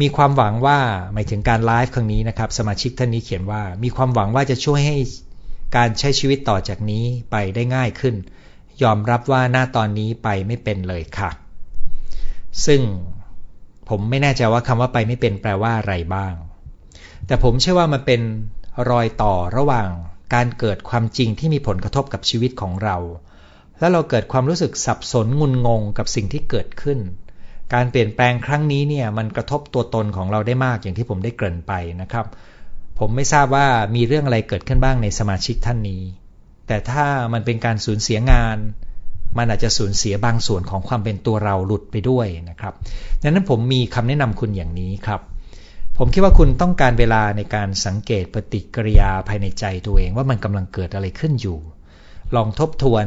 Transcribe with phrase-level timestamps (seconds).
[0.00, 0.78] มีความหวังว่า
[1.12, 4.96] หมายถึงการไลฟ์ครั้งนี้นะครับ สมาชิกท่านนี้เขียนว่า มีความหวังว่าจะช่วยให้
[5.76, 8.14] การใช้ชีวิตต่อจากนี้ไปได้ง่ายขึ้น
[8.82, 11.30] ยอมรับว่าหน้าตอนนี้ไปไม่เป็นเลยค่ะ
[12.66, 12.80] ซึ่ง
[13.88, 16.34] ผมไม่แน่ใจว่าคำว่าไปไม่เป็นแปลว่าอะไรบ้าง
[17.26, 18.20] แต่ผมเชื่อว่ามันเป็น
[18.90, 19.88] รอยต่อระหว่าง
[20.34, 22.96] การเกิดความจริงที่มีผลกระทบกับชีวิตของเรา
[23.78, 26.98] แล้วเราเกิดความรู้สึกสับสนงุนงงกับสิ่งที่เกิดขึ้น
[27.74, 32.26] การเปลี่ยนแปลงครั้งนี้เนี่ยมันกระทบตัวตนของเราได้มากอย่างที่ผมได้เกริ่นไปนะครับ
[32.98, 33.66] ผมไม่ทราบว่า
[33.96, 36.02] มีเรื่องอะไรเกิดขึ้นบ้างในสมาชิกท่านนี้
[36.66, 38.58] แต่ถ้ามันเป็นการสูญเสียงาน
[39.38, 42.74] มันอาจจะสูญเสียบางส่วนของความเป็นตัวเราหลุดไปด้วยนะครับ
[43.22, 45.20] ดังนั้นผมมีคำแนะนำคุณอย่างนี้ครับ
[45.98, 51.58] ผมคิดว่าคุณต้องการเวลาในการสังเกตปฏิกิริยาภายในใจตัวเองว่ามันกำลังเกิดอะไรขึ้นอยู่
[52.36, 53.06] ลองทบทวน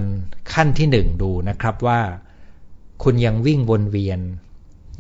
[0.54, 2.02] ขั้นที่หนึ่งดูนะครับว่า
[3.04, 4.20] คุณยังวิ่งวนเวียน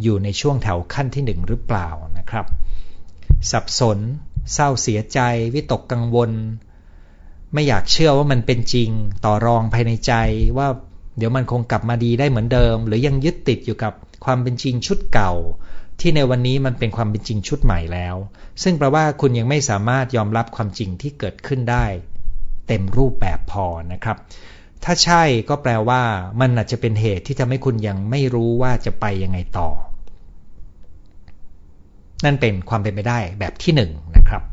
[0.01, 2.45] อยู่ในช่วงแถวขั้นที่หนึ่งหรือเปล่านะครับ
[3.51, 3.99] สับสน
[4.53, 5.19] เศร้าเสียใจ
[5.53, 6.31] วิตกกังวล
[7.53, 8.89] ไม่อยากเชื่อว่ามันเป็นจริง
[9.25, 10.13] ต่อรองภายในใจ
[10.57, 10.67] ว่า
[11.17, 13.93] เดี๋ยวมันคงกลับมาดีได้เหมือนเดิม หรือยังยึดติดอยู่กับ
[14.25, 15.33] ความเป็นจริงชุดเก่า
[15.99, 18.15] ที่ในวันนี้มันเป็นความเป็นจริงชุดใหม่แล้ว
[18.63, 21.85] ซึ่งแปลว่าคุณยังไม่สามารถยอมรับความจริงที่เกิดขึ้นได้
[22.67, 24.17] เต็มรูปแบบพอนะครับ
[24.83, 26.01] ถ้าใช่ก็แปลว่า
[26.39, 29.69] มันอาจจะเป็นเหตุที่ทำให้คุณยังไม่รู้ว่าจะไปยังไงต่อ
[32.25, 34.43] นั่นเป็นความเป็นไปได้แบบที่หนึ่งนะครับ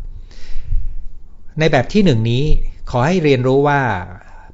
[1.58, 2.44] ในแบบที่หนึ่งนี้
[2.90, 3.80] ขอให้เรียนรู้ว่า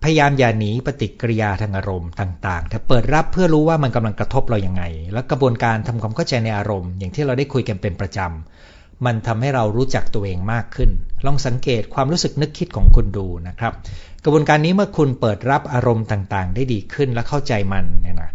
[0.02, 10.90] พยายามอย่าหนีปฏิกิริยาทางอารมณ์ต่างๆ แต่เปิดรับเพื่อรู้ว่ามันกำลังกระทบเราอย่างไง และกระบวนการทำความเข้าใจในอารมณ์ อย่างที่เราได้คุยกันเป็นประจำมันทำให้เรารู้จักตัวเองมากขึ้น
[11.27, 13.72] ลองสังเกตความรู้สึกนึกคิดของคุณดูนะครับ
[14.24, 18.30] กระบวนการนี้เมื่อคุณเปิดรับอารมณ์ต่างๆ ได้ดีขึ้นและเข้าใจมันเนี่ยนะ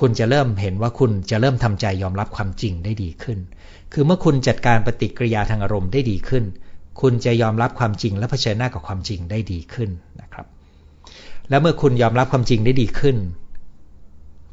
[0.00, 3.38] คุณจะเริ่มเห็นว่าคุณจะเริ่มทำใจยอมรับความจริงได้ดีขึ้น
[3.98, 6.44] คือเมื่อคุณจัดการปฏิกิริยาทางอารมณ์ได้ดีขึ้น
[7.00, 10.46] คุณจะยอมรับความจริงและเผชิญหน้ากับความจริงได้ดีขึ้นนะครับ
[11.50, 13.16] แล้วเมื่อคุณยอมรับความจริงได้ดีขึ้น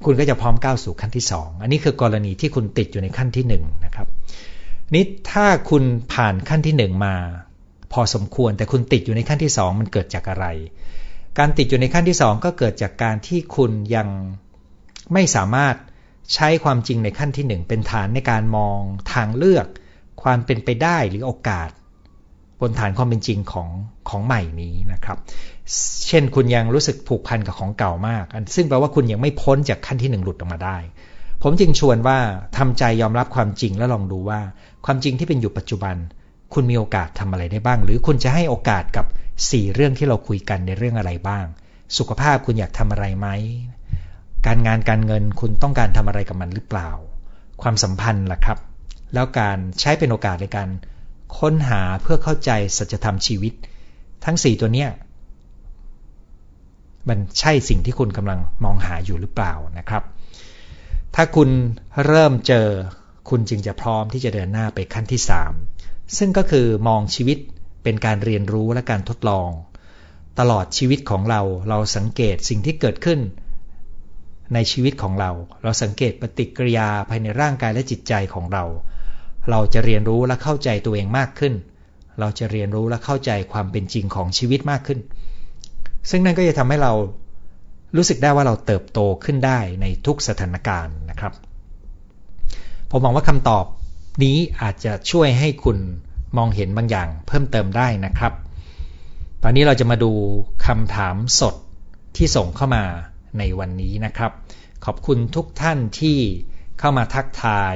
[0.06, 4.08] คุณก็จะพร้อมก้าวสู่ขั้นที่สองอันนี้คือกรณีที่คุณติดอยู่ในขั้นที่หนึ่งนะครับ
[4.94, 5.84] นี่ถ้าคุณ
[6.14, 7.16] ผ่านขั้นที่หนึ่งมา
[7.94, 10.46] พอสมควรแต่คุณติดอยู่ในขั้นที่สองมันเกิดจากอะไร
[11.40, 14.08] การติดอยู่ในขั้นที่สองก็เกิดจากการที่คุณยัง
[15.14, 15.76] ไม่สามารถ
[16.34, 18.80] ใช้ความจริงในขั้นที่หนึ่งเป็นฐานในการมอง
[19.14, 19.68] ทางเลือก
[20.24, 21.70] ความเป็นไปได้หรือโอกาส
[22.62, 23.70] บนฐานความเป็นจริงของ
[24.10, 25.18] ของใหม่นี้นะครับ
[26.08, 28.26] เช่นคุณยังรู้สึกผูกพันกับของเก่ามาก
[28.56, 30.78] ซึ่งแปลว่าคุณยังไม่พ้นจากขั้นที่หนึ่งหลุดออกมาได้
[31.44, 32.18] ผมจึงชวนว่า
[32.58, 34.42] ทำใจยอมรับความจริงแล้วลองดูว่า
[34.86, 35.96] ความจริงที่เป็นอยู่ปัจจุบัน
[36.54, 39.06] คุณมีโอกาสทำอะไรได้บ้าง หรือคุณจะให้โอกาสกับ
[39.40, 41.46] 4 เรื่องที่เราคุยกันในเรื่องอะไรบ้าง
[41.98, 43.28] สุขภาพคุณอยากทำอะไรไหม
[44.48, 46.90] การงานการเงินคุณต้องการทำอะไรกับมันหรือเปล่า
[47.62, 48.58] ความสัมพันธ์ล่ะครับ
[49.14, 50.70] แล้วการใช้เป็นโอกาสในการ
[51.40, 53.54] ค้นหาเพื่อเข้าใจสัจธรรมชีวิต
[54.26, 54.90] ทั้ง 4 ตัวเนี้ย
[57.10, 60.04] มันใช่สิ่งที่คุณกำลังมองหาอยู่หรือเปล่านะครับ
[61.16, 61.50] ถ้าคุณ
[62.06, 62.68] เริ่มเจอ
[63.30, 65.22] คุณจึงจะพร้อมที่จะเดินหน้าไปขั้นที่
[65.70, 67.38] 3 ซึ่งก็คือมองชีวิต
[67.84, 69.50] เป็นการเรียนรู้และการทดลอง
[70.40, 73.20] ตลอดชีวิตของเราเราสังเกตสิ่งที่เกิดขึ้น
[74.54, 75.32] ในชีวิตของเรา
[75.64, 78.66] เราสังเกตปฏิกิริยาภายในร่างกายและจิตใจของเรา
[79.50, 81.54] เราจะเรียนรู้และเข้าใจตัวเองมากขึ้น
[82.20, 85.00] เราจะเรียนรู้และเข้าใจความเป็นจริงของชีวิตมากขึ้น
[86.10, 86.94] ซึ่งนั่นก็จะทำให้เรา
[87.96, 91.34] รู้สึกได้ว่าเราเติบโตขึ้นได้ในทุกสถานการณ์นะครับ
[92.92, 93.66] ผมมองว่าคำตอบ
[94.24, 95.78] นี้อาจจะช่วยให้คุณ
[96.38, 98.34] มองเห็นบางอย่างเพิ่มเติมได้นะครับ
[99.44, 100.12] ตอนนี้เราจะมาดู
[100.66, 101.56] คำถามสด
[102.18, 102.84] ที่ส่งเข้ามา
[103.40, 104.32] ในวันนี้นะครับ
[104.86, 106.20] ขอบคุณทุกท่านที่
[106.80, 107.76] เข้ามาทักทาย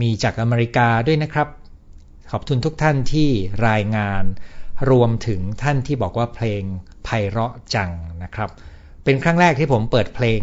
[0.00, 1.48] มีจากอเมริกาด้วยนะครับ
[2.30, 3.28] ขอบคุณทุกท่านที่
[3.68, 4.24] รายงาน
[4.90, 6.62] รวมถึงท่านที่บอกว่าเพลง
[7.04, 7.90] ไพเราะจัง
[8.22, 8.50] นะครับ
[9.04, 10.40] เป็นครั้งแรกที่ผมเปิดเพลง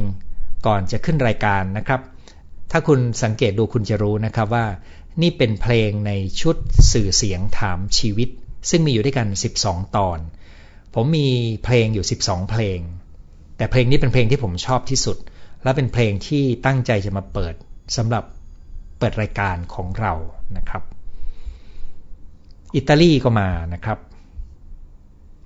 [0.68, 2.02] ก่อนจะขึ้นรายการนะครับ
[2.72, 4.66] ถ้าคุณสังเกตดูคุณจะรู้นะครับว่า
[5.22, 6.12] นี่เป็นเพลงใน
[6.42, 6.56] ชุด
[6.92, 8.30] สื่อเสียงถามชีวิต
[8.70, 9.28] ซึ่งมีอยู่ด้วยกัน
[9.62, 10.20] 12 ตอน
[10.94, 11.30] ผมมี
[11.64, 12.80] เพลงอยู่ 12 เพลง
[13.58, 15.18] แต่เพลงนี้เป็นเพลงที่ผมชอบที่สุด
[15.64, 17.54] และเป็นเพลงที่ตั้งใจจะมาเปิด
[17.98, 18.24] สำหรับ
[19.00, 20.14] เปิดรายการของเรา
[20.58, 20.84] นะครับ
[22.76, 24.00] อิตาลีก็มานะครับ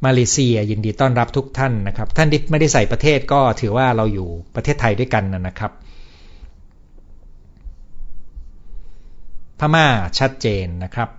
[0.05, 5.71] มาเลเซียยินดีต้อนรับทุกท่านนะครับ ท่านที่ไม่ได้ใส่ประเทศก็ถือว่าเราอยู่ประเทศไทยด้วยกันนะครับ
[9.59, 9.87] พม่า
[10.19, 11.09] ชัดเจนนะครับ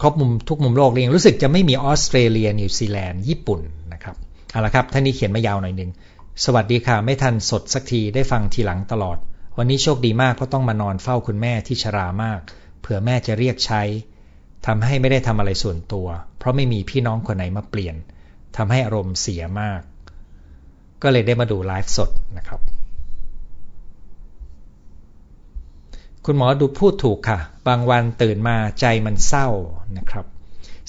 [0.00, 3.60] ครบมุมทุกมุมโลกเลยรู้สึกจะไม่มีออสเตรเลียนิวซีแลนด์ญี่ปุ่น
[4.52, 5.90] เอาละครับท่านนี้เขียนมายาวหน่อยหนึ่ง
[6.44, 9.18] สวัสดีค่ะ ไม่ทันสดสักทีได้ฟังทีหลังตลอด
[9.58, 12.40] วันนี้โชคดีมากเพราะต้องมานอนเฝ้าคุณแม่ที่ชรามาก
[12.80, 13.82] เผื่อแม่จะเรียกใช้
[14.66, 16.06] ทำให้ไม่ได้ทำอะไรส่วนตัว
[16.38, 17.96] เพราะไม่มีพี่น้องคนไหนมาเปลี่ยน
[18.56, 19.80] ทำให้อารมณ์เสียมาก
[21.02, 22.60] ก็เลยได้มาดูไลฟ์สดนะครับ
[26.24, 27.38] คุณหมอดูพูดถูกค่ะ
[27.68, 29.48] บางวันตื่นมาใจมันเศร้า
[29.98, 30.26] นะครับ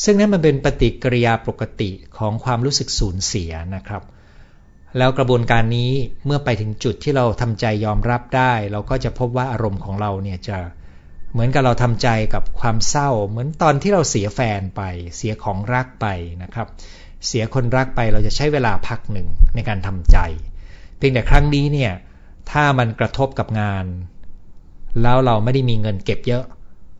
[0.03, 4.03] ซึ่งนั้นมันเป็นปฏิกิริยาปกติของความรู้สึกสูญเสียนะครับ
[4.97, 5.91] แล้วกระบวนการนี้
[6.25, 10.57] เมื่อไปถึงจุดที่เราทำใจยอมรับได้ เราก็จะพบว่าอารมณ์ของเราเนี่ยจะ
[11.31, 14.81] เหมือนกับเราทำใจกับความเศร้า เหมือนตอนที่เราเสียแฟนไป
[15.17, 16.07] เสียของรักไป
[16.43, 16.67] นะครับ
[17.27, 20.17] เสียคนรักไปเราจะใช้เวลาพักหนึ่งในการทำใจ
[20.97, 21.91] เพียงแต่ครั้งนี้เนี่ย
[22.51, 23.85] ถ้ามันกระทบกับงาน
[25.01, 26.43] แล้วเราไม่ได้มีเงินเก็บเยอะ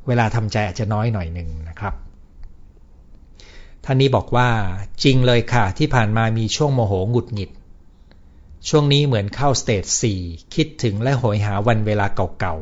[0.07, 1.93] เวลาทำใจอาจจะน้อยหน่อยหนึ่งนะครับ
[3.85, 4.49] ท่านนี้บอกว่า
[5.03, 7.51] จริงเลยค่ะ ที่ผ่านมามีช่วงโมโหหงุดหงิด
[8.69, 9.83] ช่วงนี้เหมือนเข้าสเตจ
[10.19, 12.05] 4คิดถึงและโหยหาวันเวลา
[12.39, 12.55] เก่า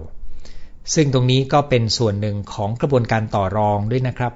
[0.43, 4.33] ๆ ซึ่งตรงนี้ก็เป็นส่วนหนึ่งของกระบวนการต่อรองด้วยนะครับ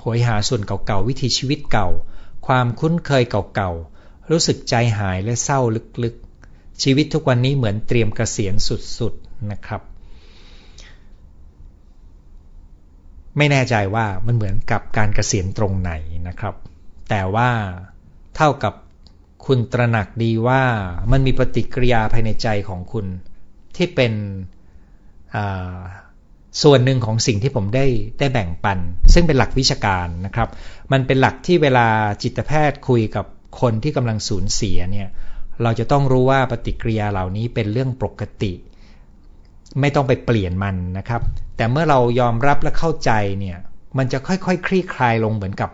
[0.00, 1.88] โหยหาส่วนเก่าๆ วิถีชีวิตเก่า
[2.46, 5.60] ความคุ้นเคยเก่าๆ รู้สึกใจหายและเศร้า
[6.04, 8.54] ลึกๆ ชีวิตทุกวันนี้เหมือนเตรียมกเกษียณ
[8.98, 9.82] สุดๆนะครับ
[13.36, 15.92] ไม่แน่ใจว่ามันเหมือนกับการเกษียณตรงไหน
[16.28, 16.54] นะครับ
[17.10, 17.50] แต่ว่า
[18.36, 18.74] เท่ากับ
[19.46, 20.62] คุณตระหนักดีว่า
[21.12, 23.06] มันมีปฏิกิริยาภายในใจของคุณ
[23.76, 24.12] ที่เป็น
[26.62, 27.86] ส่วนหนึ่งของสิ่งที่ผมได้
[28.18, 28.78] ได้แบ่งปัน
[29.14, 30.48] ซึ่งเป็นหลักวิชาการนะครับ
[30.92, 31.88] มันเป็นหลักที่เวลา
[32.22, 33.26] จิตแพทย์คุยกับ
[33.60, 35.08] คนที่กำลังสูญเสียเนี่ย
[35.62, 38.52] เราจะต้องรู้ว่าปฏิกิริยาเหล่านี้เป็นเรื่องปกติ
[39.80, 41.22] ไม่ต้องไปเปลี่ยนมันนะครับ
[41.56, 43.58] แต่เมื่อเรายอมรับและเข้าใจเนี่ย
[43.98, 45.70] มันจะค่อยๆคคลี่คลายลงเหมือนกับ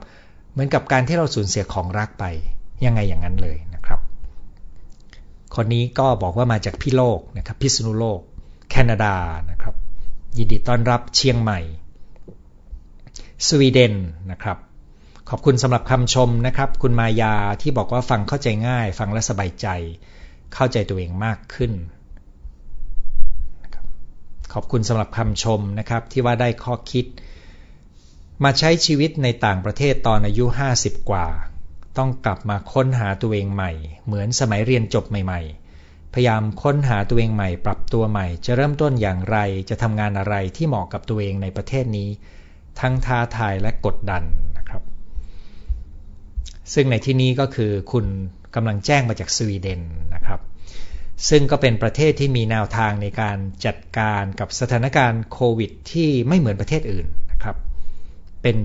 [0.53, 2.25] เหมือนกับการที่เราสูญเสียของรักไป
[2.85, 4.01] ยังไงอย่างนั้นเลยนะครับ
[5.55, 8.21] คนนี้ก็บอกว่ามาจากพี่โลกนะครับพิษณุโลก
[8.71, 9.15] แคนาดา
[9.51, 9.75] นะครับ
[10.37, 11.61] ยินดีต้อนรับเชียงใหม่
[13.47, 13.95] สวีเดน
[14.31, 14.59] นะครับ
[15.31, 19.67] ขอบคุณสำหรับคำชมนะครับ คุณมายาที่บอกว่าฟังเข้าใจง่าย ฟังและสบายใจ
[20.55, 21.73] เข้าใจตัวเองมากขึ้น
[24.59, 27.07] ขอบคุณสำหรับคำชมนะครับ ที่ว่าได้ข้อคิด
[28.45, 30.45] มาใช้ชีวิตในต่างประเทศตอนอายุ
[30.77, 31.27] 50 กว่า
[31.99, 33.73] ต้องกลับมาค้นหาตัวเองใหม่
[34.07, 39.39] เหมือนสมัยเรียนจบใหม่ๆ พยายามค้นหาตัวเองใหม่ ปรับตัวใหม่ จะเริ่มต้นอย่างไร
[39.71, 42.09] จะทำงานอะไรที่เหมาะกับตัวเองในประเทศนี้
[42.81, 44.23] ทั้งท้าทายและกดดัน
[44.59, 44.83] นะครับ
[46.75, 48.07] ซึ่งในที่นี้ก็คือคุณ
[48.55, 49.81] กำลังแจ้งมาจากสวีเดน
[50.15, 50.41] นะครับ
[51.29, 57.57] ซึ่งก็เป็นประเทศที่มีแนวทางในการจัดการกับสถานการณ์โควิด ที่ไม่เหมือนประเทศอื่นนะครับ
[58.43, 58.57] เป็น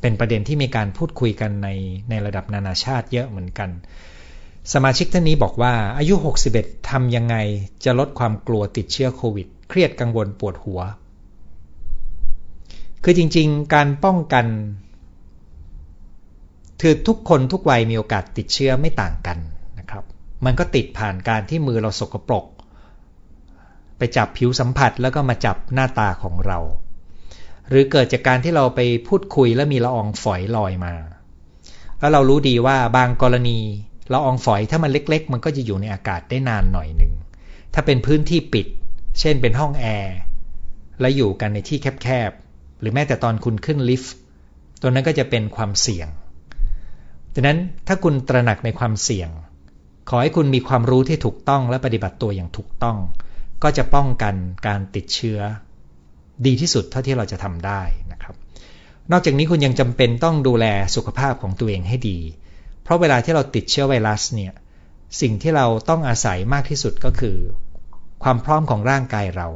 [0.00, 1.68] เป็นประเด็นที่มีการพูดคุยกันใน
[2.10, 3.70] ในระดับนานาชาติเยอะเหมือนกัน
[4.72, 6.14] สมาชิกท่านนี้บอกว่าอายุ
[6.52, 7.36] 61ทำยังไง
[7.84, 10.80] จะลดความกลัวติดเชื้อโควิด เครียดกังวลปวดหัว
[13.04, 14.46] คือจริงๆ การป้องกัน
[16.80, 19.38] คือทุกคนทุกวัยมีโอกาสติดเชื้อไม่ต่างกัน
[20.44, 22.46] มันก็ติดผ่านการที่มือเราสกปรก
[23.98, 26.58] ไปจับผิวสัมผัสแล้วก็มาจับหน้าตาของเรา
[27.68, 30.94] หรือเกิดจากการที่เราไปพูดคุยแล้วมีละอองฝอยลอยมา
[31.98, 33.58] แล้วเรารู้ดีว่าบางกรณี
[34.12, 37.12] ละอองฝอยถ้ามันเล็ก ๆ มันก็จะอยู่ในอากาศได้นานหน่อยหนึ่ง
[37.74, 38.66] ถ้าเป็นพื้นที่ปิด
[39.20, 40.16] เช่นเป็นห้องแอร์
[41.00, 44.14] และอยู่กันในที่แคบๆ หรือแม้แต่ตอนคุณขึ้นลิฟต์
[44.80, 46.08] ตัวนั้นก็จะเป็นความเสี่ยง
[47.34, 49.30] ดังนั้นถ้าคุณตระหนักในความเสี่ยง
[50.12, 52.96] ขอให้คุณมีความรู้ที่ถูกต้องและปฏิบัติตัวอย่างถูกต้อง
[53.62, 54.34] ก็จะป้องกัน
[54.66, 55.38] การติดเชื้อ
[56.46, 58.34] ดีที่สุดเท่าที่เราจะทำได้นะครับ
[59.12, 62.18] นอกจากนี้คุณยังจำเป็นต้องดูแลสุขภาพของตัวเองให้ดี
[62.82, 64.52] เพราะเวลาที่เราติดเชื้อไวรัสเนี่ย
[65.20, 67.36] สิ่งที่เราต้องอาศัยมากที่สุดก็คือ
[68.22, 69.48] ความพร้อมของร่างกายเรา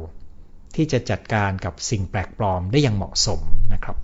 [0.75, 3.41] ที่จะจัดการกับสิ่งแปลกปลอมได้อย่างเหมาะสม
[3.73, 3.97] นะครับ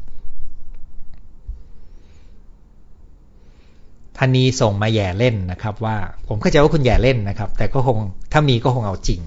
[4.18, 5.96] ท่านนี้ส่งมาแย่เล่นนะครับ ว่า
[6.28, 7.98] ผมเข้าใจว่าคุณแย่เล่นนะครับ แต่ก็คง
[8.32, 9.22] ถ้ามีก็คงเอาจริง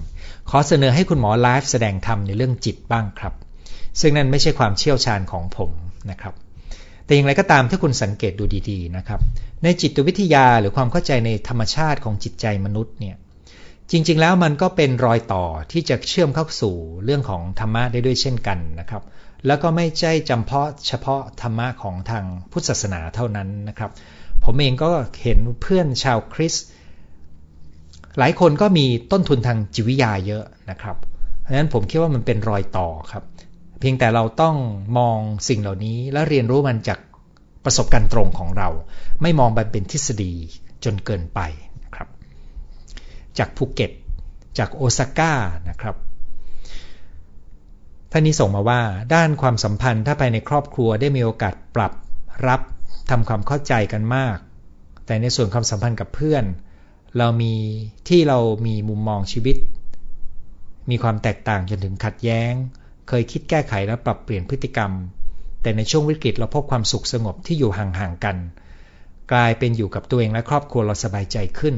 [0.49, 3.33] ขอเสนอให้คุณหมอไลฟ์แสดงธรรมในเรื่องจิตบ้างครับ
[3.99, 5.71] ซึ่งนั่นไม่ใช่ความเชี่ยวชาญของผม
[6.11, 6.33] นะครับ
[7.05, 9.19] แต่อย่างไรก็ตามถ้าคุณสังเกตดูดีๆนะครับ
[9.63, 13.15] ในจิตวิทยาหรือความเข้าใจในธรรมชาติของจิตใจมนุษย์เนี่ย
[13.91, 16.75] จริง ๆ แล้วมันก็เป็นรอยต่อที่จะเชื่อมเข้าสู่
[17.05, 19.03] เรื่องของธรรมะได้ด้วยเช่นกันนะครับ
[19.47, 23.91] แล้วก็ไม่ใช่จำเพาะเฉพาะธรรมะของทางพุทธศาสนาเท่านั้นนะครับ
[24.45, 24.89] ผมเองก็
[25.21, 26.53] เห็นเพื่อนชาวคริส
[28.19, 30.97] หลายคนก็มีต้นทุนทางจิตวิทยาเยอะนะครับ
[31.41, 33.23] เพราะฉะนั้นผมคิดว่ามันเป็นรอยต่อครับ
[33.79, 34.55] เพียงแต่เราต้อง
[34.97, 35.17] มอง
[35.49, 36.99] สิ่งเหล่านี้และเรียนรู้มันจาก
[37.65, 38.69] ประสบการณ์ตรงของเรา
[39.21, 40.33] ไม่มองมันเป็นทฤษฎี
[40.83, 41.39] จนเกินไป
[41.83, 42.07] นะครับ
[43.37, 43.91] จากภูเก็ต
[44.57, 45.33] จากโอซาก้า
[45.69, 45.95] นะครับ
[48.11, 48.81] ท่านนี้ส่งมาว่า
[49.13, 51.93] ด้านความสัมพันธ์ถ้าภายในครอบครัวได้มีโอกาสปรับ
[52.47, 52.61] รับ
[53.09, 54.37] ทำความเข้าใจกันมาก
[55.05, 56.43] แต่ในส่วนความสัมพันธ์กับเพื่อน
[57.17, 57.53] เรามี
[58.09, 59.57] ที่เรามีมุมมองชีวิต
[60.89, 62.53] มีความแตกต่างจนถึงขัดแย้ง
[63.07, 64.91] เคยคิดแก้ไขและปรับเปลี่ยนพฤติกรรม
[65.61, 68.37] แต่ในช่วงวิกฤตเราพบความสุขสงบที่อยู่ห่างๆกัน
[69.31, 71.75] กลายเป็นอยู่กับตัวเองและครอบครัวเราสบายใจขึ้น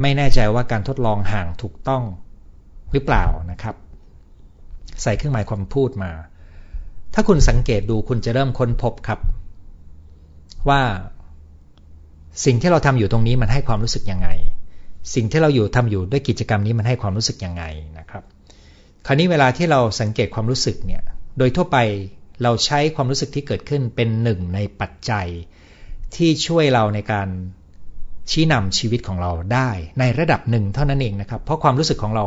[0.00, 2.02] ไม่แน่ใจว่าการทดลองห่างถูกต้อง
[2.92, 3.76] หรือเปล่านะครับ
[5.02, 6.12] ใส่เครื่องหมายความพูดมา
[7.14, 9.20] ถ้าคุณสังเกตดูคุณจะเริ่มค้นพบครับ
[10.68, 10.80] ว่า
[12.44, 14.28] สิ่งที่เราทำอยู่ตรงนี้มันให้ความรู้สึกยังไง
[15.14, 17.64] สิ่งที่เราอยู่ทำอยู่ด้วยกิจกรรมนี้มันให้ความรู้สึกยังไง
[17.98, 18.22] นะครับ
[19.06, 21.02] คราวนี้เวลาที่เราสังเกตความรู้สึกเนี่ย
[21.38, 21.78] โดยทั่วไป
[22.42, 25.26] เราใช้ความรู้สึกที่เกิดขึ้นเป็นหนึ่งในปัจจัย
[26.16, 27.28] ที่ช่วยเราในการ
[28.30, 32.24] ชี้นำชีวิตของเราได้ในระดับหนึ่งเท่านั้นเองนะครับ เพราะความรู้สึกของเรา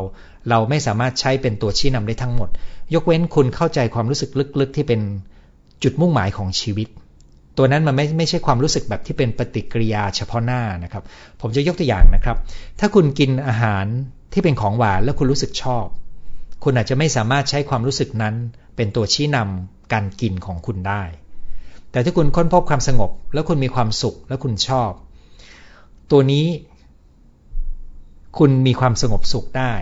[0.49, 2.49] เราไม่สามารถใช้เป็นตัวชี้นำได้ทั้งหมด
[2.93, 5.01] ยกเว้นคุณเข้าใจความรู้สึกลึกๆ ที่เป็น
[5.83, 6.87] จุดมุ่งหมายของชีวิต
[7.57, 11.03] ตัวนั้นมันไม่ไม่ใช่ความรู้สึกแบบที่เป็นปฏิกิริยาเฉพาะหน้านะครับ
[11.41, 12.37] ผมจะยกตัวอย่างนะครับ
[12.79, 13.85] ถ้าคุณกินอาหาร
[14.33, 15.85] ที่เป็นของหวานแล้วคุณรู้สึกชอบ
[16.63, 18.35] คุณอาจจะไม่สามารถใช้ความรู้สึกนั้น
[18.75, 21.03] เป็นตัวชี้นำการกินของคุณได้
[21.91, 24.91] แต่ถ้าคุณค้นพบความสงบ แล้วคุณมีความสุขแล้วคุณชอบ
[26.11, 26.45] ตัวนี้
[28.37, 29.73] คุณมีความสงบสุขได้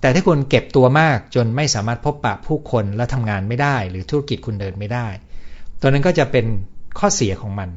[0.00, 5.08] แต่ถ้าคุณเก็บตัวมากจนไม่สามารถพบปะผู้คนและทำงานไม่ได้ หรือธุรกิจคุณเดินไม่ได้
[5.80, 6.46] ตัวนั้นก็จะเป็น
[6.98, 7.70] ข้อเสียของมัน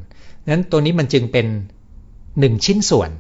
[0.50, 1.48] นั้นตัวนี้มันจึงเป็น
[2.39, 3.12] หนึ่งชิ้นส่วน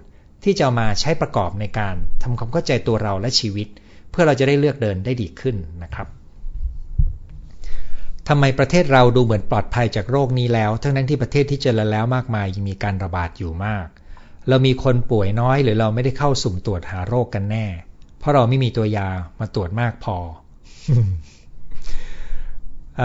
[0.43, 3.67] ที่จะมาใช้ประกอบในการทำความเข้าใจตัวเราและชีวิต
[4.11, 6.07] เพื่อเราจะได้เลือกเดินได้ดีขึ้นนะครับ
[8.27, 13.87] ทำไมประเทศเราดูเหมือนปลอดภัยจากโรคนี้แล้ว ทั้งนั้นที่ประเทศที่เจริญแล้วมากมายยังมีการระบาดอยู่มาก
[14.49, 17.65] เรามีคนป่วยน้อยหรือเราไม่ได้เข้าสุ่มตรวจหาโรคกันแน่
[18.19, 19.09] เพราะเราไม่มีตัวยา
[19.39, 20.17] มาตรวจมากพอ
[23.01, 23.03] อ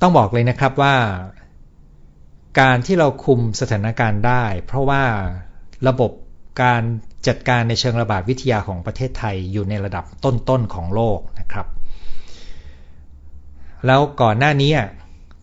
[0.00, 0.94] ต้องบอกเลยนะครับว่า
[2.60, 5.02] การที่เราคุมสถานการณ์ได้ เพราะว่า
[5.88, 6.12] ระบบ
[6.62, 6.82] การ
[7.26, 11.66] จัดการในเชิงระบาดวิทยาของประเทศไทยอยู่ในระดับต้นๆของโลกนะครับ
[13.86, 14.72] แล้วก่อนหน้านี้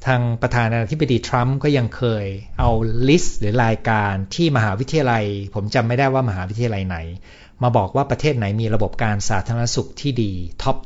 [0.06, 2.26] ทางประธานาธิบดีทรัมป์ก็ยังเคย
[2.60, 2.70] เอา
[3.08, 5.24] list หรือรายการที่มหาวิทยาลัย
[5.54, 6.98] ผมจำไม่ได้ว่ามหาวิทยาลัยไหน
[7.64, 10.32] มาบอกว่าประเทศไหนมีระบบการสาธารณสุขที่ดี
[10.64, 10.78] top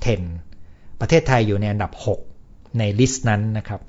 [0.46, 1.92] 10 ประเทศไทยอยู่ในอันดับ
[2.36, 3.82] 6 ใน list นั้นนะครับ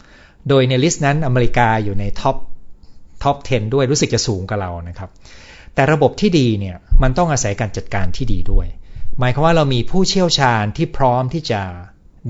[0.49, 2.37] โดยใน list นั้นอเมริกาอยู่ใน top
[3.23, 5.11] top 10 ด้วยรู้สึกจะสูงกว่าเรานะครับ
[5.75, 8.67] แต่ระบบที่ดีเนี่ยมันต้องอาศัยการจัดการที่ดีด้วย
[9.19, 11.61] หมายความว่าเรามีผู้เชี่ยวชาญที่พร้อมที่จะ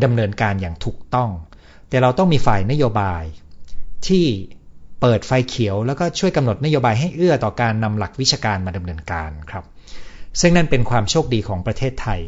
[0.04, 1.30] ดำเนินการอย่างถูกต้อง
[1.88, 3.22] แต่เราต้องมีฝ่ายนโยบาย
[4.06, 4.26] ที่
[5.00, 9.64] เปิดไฟเขียวแล้วก็ช่วยกำหนดนโยบายให้เอื้อต่อการนำหลักวิชาการมาดำเนินการครับ
[10.40, 12.20] ซึ่งนั่นเป็นความโชคดีของประเทศไทย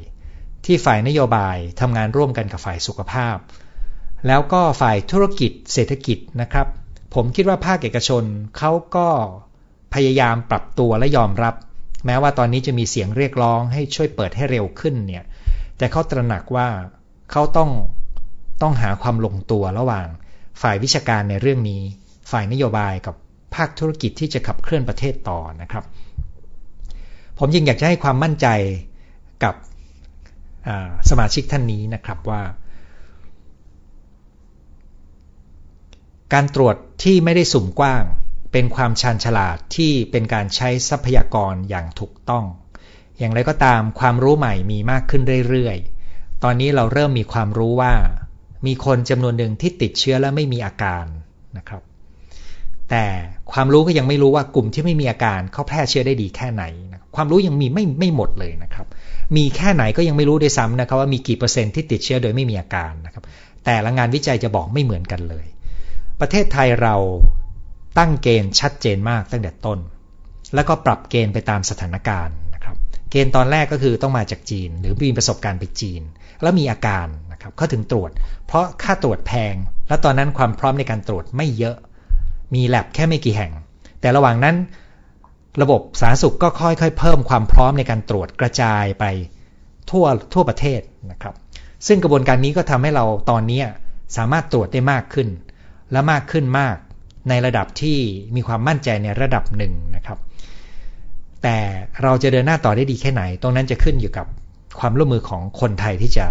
[0.65, 3.37] ที่ฝ่ายนโยบายทำงานร่วมกันกับฝ่ายสุขภาพ
[4.27, 6.67] แล้วก็ฝ่ายธุรกิจเศรษฐกิจนะครับ
[7.15, 8.25] ผมคิดว่าภาคเอกชน
[8.59, 9.09] เขาก็
[9.95, 11.55] พยายามปรับตัวและยอมรับ
[12.07, 15.25] แม้ว่าตอนนี้จะมีเสียงเรียกร้องให้ช่วยเปิดให้เร็วขึ้นเนี่ย
[15.79, 16.69] แต่เขาตระหนักว่า
[17.31, 17.71] เขาต้อง
[18.63, 20.07] ต้องหาความลงตัวระหว่าง
[20.63, 21.83] ฝ่ายวิชาการในเรื่องนี้
[22.31, 23.15] ฝ่ายนโยบายกับ
[23.55, 25.85] ภาคธุรกิจที่จะขับเคลื่อนประเทศต่อนะครับ
[27.39, 28.47] ผมยิ่งอยากจะให้ความมั่นใจ
[29.45, 29.55] กับ
[31.11, 32.43] สมาชิกท่านนี้นะครับว่า
[36.33, 38.05] การตรวจที่ไม่ได้สุ่มกว้าง
[38.53, 42.45] เป็นความชาญฉลาดที่เป็นการใช้ทรัพยากรอย่างถูกต้อง
[43.19, 47.95] อย่างไรก็ตามความรู้ใหม่มีมากขึ้นเรื่อยๆ ตอนนี้เราเริ่มมีความรู้ว่า
[48.67, 51.05] มีคนจำนวนหนึ่งที่ติดเชื้อและไม่มีอาการ
[51.57, 51.83] นะครับ
[52.91, 53.05] แต่
[53.53, 58.87] ความรู้ก็ยังไม่รู้ว่ากลุ่มที่ไม่มีอาการเขาแพร่เชื้อได้ดีแค่ไหนนะความรู้ยังมีไม่ไม่หมดเลยนะครับ
[59.37, 63.25] มีแค่ไหนก็ยังไม่รู้ด้วยซ้ำนะครับว่ามีกี่เปอร์เซ็นต์ที่ติดเชื้อโดยไม่มีอาการนะครับ
[63.65, 65.47] แต่ละงานวิจัยจะบอกไม่เหมือนกันเลย
[66.21, 66.97] ประเทศไทยเรา
[67.99, 69.79] ตั้งเกณฑ์ชัดเจนมากตั้งแต่ต้น
[70.55, 72.77] แล้วก็ปรับเกณฑ์ไปตามสถานการณ์นะครับ
[73.11, 76.03] เกณฑ์ตอนแรกก็คือต้องมาจากจีน หรือมีประสบการณ์ไปจีน
[76.43, 78.11] แล้วมีอาการนะครับเขาถึงตรวจ
[78.47, 79.55] เพราะค่าตรวจแพง
[79.89, 81.77] และตอนนั้นความพร้อมในการตรวจไม่เยอะ
[82.55, 83.53] มีแลบแค่ไม่กี่แห่ง
[84.01, 84.57] แต่ระหว่างนั้น
[85.63, 89.05] ระบบสาธารณสุขก็ค่อยๆ เพิ่มความพร้อมในการตรวจกระจายไป
[89.91, 90.81] ทั่วทั่วประเทศ
[91.11, 91.35] นะครับ
[91.87, 93.61] ซึ่งกระบวนการนี้ก็ทำให้เราตอนนี้
[94.17, 95.29] สามารถตรวจได้มากขึ้น
[95.93, 96.77] และมากขึ้นมาก
[97.29, 97.99] ในระดับที่
[98.37, 100.19] มีความมั่นใจในระดับหนึ่งนะครับ
[101.43, 101.57] แต่
[102.03, 104.27] เราจะเดินหน้าต่อได้ดีแค่ไหน ตรงนั้นจะขึ้นอยู่กับ
[104.81, 106.27] ความร่วมมือของคนไทยที่จะ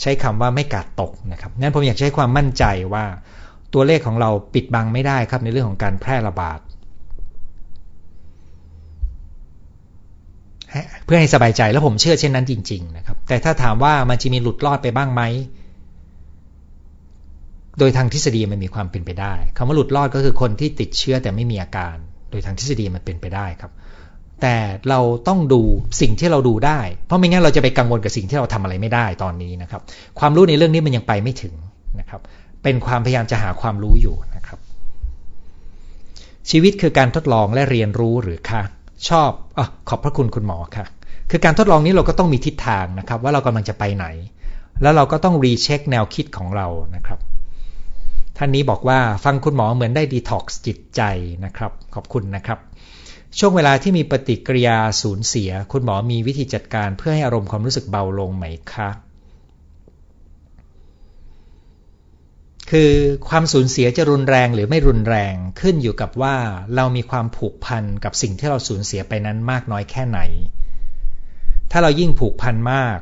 [0.00, 3.04] ใช้คำว่าไม่กาดตกนะครับงั้นผมอยากใช้ความมั่นใจว่า
[3.74, 6.60] ตัวเลขของเราปิดบังไม่ได้ครับในเรื่องของการแพร่ระบาด
[11.04, 15.22] เพื่อให้สบายใจแล้วผมเชื่อเช่นนั้นจริง ๆ นะครับ แต่ถ้าถามว่ามันจะมีหลุดรอดไปบ้างไหม
[17.78, 21.96] โดยทางทฤษฎีมันมีความเป็นไปได้คำว่าหลุดรอดก็คือคนที่ติดเชื้อแต่ไม่มีอาการ
[22.30, 23.72] โดยทางทฤษฎีมันเป็นไปได้ครับ
[24.42, 24.56] แต่
[24.88, 25.62] เราต้องดู
[26.00, 29.80] สิ่งที่เราดูได้ เพราะไม่งั้นเราจะไปกังวลกับสิ่งที่เราทำอะไรไม่ได้ตอนนี้นะครับ
[30.18, 31.54] ความรู้ในเรื่องนี้มันยังไปไม่ถึง
[32.00, 32.20] นะครับ
[32.62, 34.58] เป็นความพยายามจะหาความรู้อยู่นะครับ
[36.50, 38.62] ชีวิตคือการทดลองและเรียนรู้หรือคะ
[39.08, 40.86] ชอบอขอบพระคุณคุณหมอค่ะ
[41.30, 44.06] คือการทดลองนี้เราก็ต้องมีทิศทางนะครับ ว่าเรากำลังจะไปไหน
[44.82, 47.18] แล้วเราก็ต้อง recheck แนวคิดของเรานะครับ
[48.42, 51.02] ท่านนี้บอกว่าฟังคุณหมอเหมือนได้ดีท็อกซ์จิตใจ
[51.44, 52.58] นะครับ ขอบคุณนะครับ
[53.38, 58.90] ช่วงเวลาที่มีปฏิกิริยาสูญเสีย คุณหมอมีวิธีจัดการเพื่อให้อารมณ์ความรู้สึกเบาลงไหมคะ
[62.70, 62.92] คือ
[63.28, 66.36] ความสูญเสียจะรุนแรงหรือไม่รุนแรงขึ้นอยู่กับว่า
[66.76, 70.20] เรามีความผูกพันกับสิ่งที่เราสูญเสียไปนั้นมากน้อยแค่ไหน
[71.70, 72.98] ถ้าเรายิ่งผูกพันมาก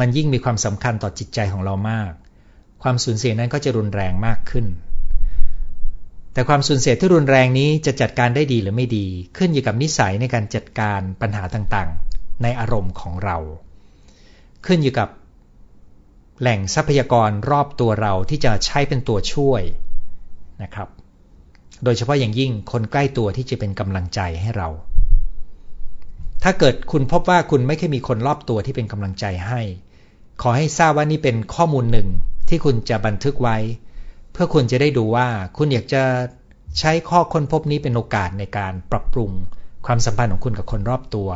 [0.00, 2.12] มันยิ่งมีความสำคัญต่อจิตใจของเรามาก
[2.82, 4.66] ความสูญเสียนั้นก็จะรุนแรงมากขึ้น
[6.32, 13.36] แต่ความสูญเสียที่รุนแรงนี้จะจัดการได้ดีหรือไม่ดี ขึ้นอยู่กับนิสัยในการจัดการปัญหาต่างๆ ในอารมณ์ของเรา
[14.66, 15.08] ขึ้นอยู่กับ
[16.40, 19.62] แหล่งทรัพยากรรอบตัวเราที่จะใช้เป็นตัวช่วย
[20.62, 20.88] นะครับ
[21.84, 24.68] โดยเฉพาะอย่างยิ่งคนใกล้ตัวที่จะเป็นกำลังใจให้เรา
[26.42, 29.60] ถ้าเกิดคุณพบว่าคุณไม่เคยมีคนรอบตัวที่เป็นกำลังใจให้
[30.42, 32.08] ขอให้ทราบว่านี่เป็นข้อมูลหนึ่ง
[32.52, 33.56] ที่คุณจะบันทึกไว้
[34.32, 36.02] เพื่อคุณจะได้ดูว่าคุณอยากจะ
[36.78, 39.30] ใช้ข้อค้นพบนี้เป็นโอกาสในการปรับปรุง
[39.86, 41.28] ความสัมพันธ์ของคุณกับคนรอบตัว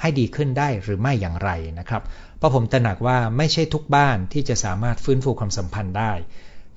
[0.00, 2.02] ให้ดีขึ้นได้หรือไม่อย่างไรนะครับ
[2.38, 6.12] เพราะผมตระหนักว่าไม่ใช่ทุกบ้านที่จะสามารถฟื้นฟูความสัมพันธ์ได้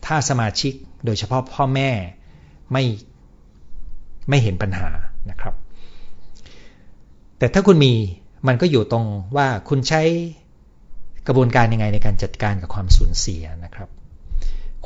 [0.05, 0.73] ถ้าสมาชิก
[1.05, 1.89] โดยเฉพาะพ่อแม่
[2.71, 2.83] ไม่
[4.29, 4.89] ไม่เห็นปัญหา
[5.29, 5.53] นะครับ
[7.37, 7.93] แต่ถ้าคุณมี
[8.47, 9.05] มันก็อยู่ตรง
[9.37, 10.03] ว่าคุณใช้
[11.27, 13.89] กระบวนการยังไงในการจัดการกับความสูญเสียนะครับ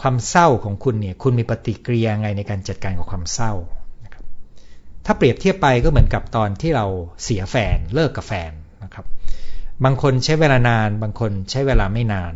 [0.01, 3.53] ความเศร้าของคุณเนี่ยคุณมีปฏิกิริยาไงในการจัดการกับความเศร้า
[4.05, 4.25] นะครับ
[5.05, 6.85] ถ้าเปรียบเทียบไปก็เหมือนกับตอนที่เรา
[7.23, 8.51] เสียแฟนเลิกกับแฟน
[8.83, 9.05] นะครับ
[9.83, 12.33] บางคนใช้เวลานาน บางคนใช้เวลาไม่นาน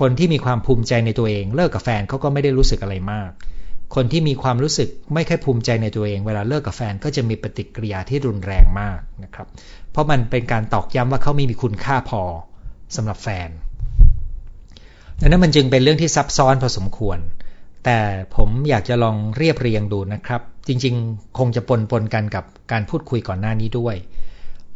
[0.00, 3.30] คนที่มีความภูมิใจในตัวเอง เลิกกับแฟนเขาก็ไม่ได้รู้สึกอะไรมาก
[3.94, 9.46] คนที่มีความรู้สึกไม่ค่อยภูมิใจในตัวเอง เวลาเลิกกับแฟนก็จะมีปฏิกิริยาที่รุนแรงมากนะครับ
[9.90, 12.22] เพราะมันเป็นการตอกย้ำว่าเขาไม่มีคุณค่าพอ
[12.96, 13.48] สำหรับแฟน
[15.20, 17.18] ดังนั้นมันจึงเป็นเรื่องที่ซับซ้อนพอสมควร
[17.84, 17.98] แต่
[18.36, 23.96] ผมอยากจะลองเรียบเรียงดูนะครับ จริงๆ คงจะปนปนกันกับการพูดคุยก่อนหน้านี้ด้วย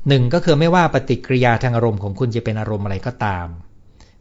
[0.08, 3.46] หนึ่งก็คือไม่ว่าปฏิกิริยาทางอารมณ์ของคุณจะเป็นอารมณ์อะไรก็ตาม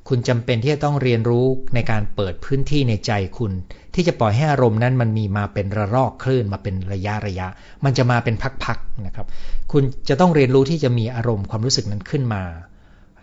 [0.09, 3.51] คุณจำเป็นที่จะต้องเรียนรู้ในการเปิดพื้นที่ในใจคุณ
[3.95, 7.47] ที่จะปล่อยให้อารมณ์นั้นมันมีมาเป็นระลอกคลื่นมาเป็นระยะระยะ
[7.85, 9.27] มันจะมาเป็นพักๆนะครับ
[9.71, 12.43] คุณจะต้องเรียนรู้ที่จะมีอารมณ์ความรู้สึกนั้นขึ้นมา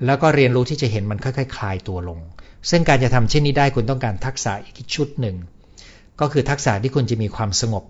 [0.06, 2.20] แล้วก็เรียนรู้ที่จะเห็นมันค่อยๆคลายตัวลง
[2.70, 5.36] ซึ่งการจะทำเช่นนี้ได้คุณต้องการทักษะอีกชุดหนึ่ง
[6.20, 7.84] ก็คือทักษะที่คุณจะมีความสงบ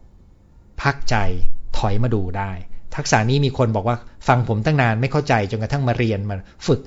[0.82, 1.16] พักใจ
[1.78, 2.50] ถอยมาดูได้
[2.96, 3.96] ทักษะนี้มีคนบอกว่า
[4.28, 6.36] ฟังผมตั้งนานไม่เข้าใจจนกระทั่งมาเรียนมา
[6.66, 6.80] ฝึก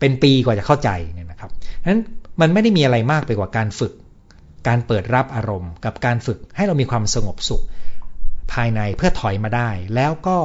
[0.00, 1.50] เป็นปีกว่าจะเข้าใจเนี่ยนะครับ
[1.90, 2.00] นั้น
[2.40, 3.92] มันไม่ได้มีอะไรมากไปกว่าการฝึก
[4.68, 7.62] การเปิดรับอารมณ์ กับการฝึกให้เรามีความสงบสุข
[8.52, 10.38] ภายในเพื่อถอยมาได้ แล้วก็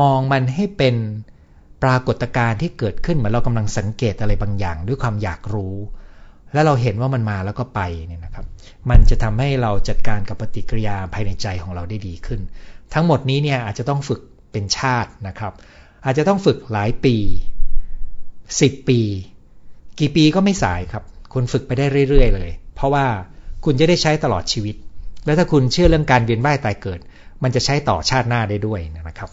[0.00, 0.96] มองมันให้เป็น
[1.82, 5.76] ปรากฏการณ์ที่เกิดขึ้นเหมือนเรากำลังสังเกตอะไรบางอย่าง ด้วยความอยากรู้
[6.52, 8.46] แล้วเราเห็นว่ามันมาแล้วก็ไปเนี่ยนะครับ
[8.90, 12.40] มันจะทำให้เราจัดการกับปฏิกิริยาภายในใจของเราได้ดีขึ้น
[12.94, 14.20] ทั้งหมดนี้เนี่ยอาจจะต้องฝึก
[14.52, 15.52] เป็นชาตินะครับ
[16.04, 17.16] อาจจะต้องฝึกหลายปี
[18.02, 19.00] 10 ปี
[20.00, 23.06] กี่ปีก็ไม่สายครับ คุณฝึกไปได้เรื่อย ๆ เลย เพราะว่า
[23.64, 24.76] คุณจะได้ใช้ตลอดชีวิต
[25.24, 27.00] แล้วถ้าคุณเชื่อเรื่องการเวียนว่ายตายเกิด
[27.42, 29.30] มันจะใช้ต่อชาติหน้าได้ด้วยนะครับ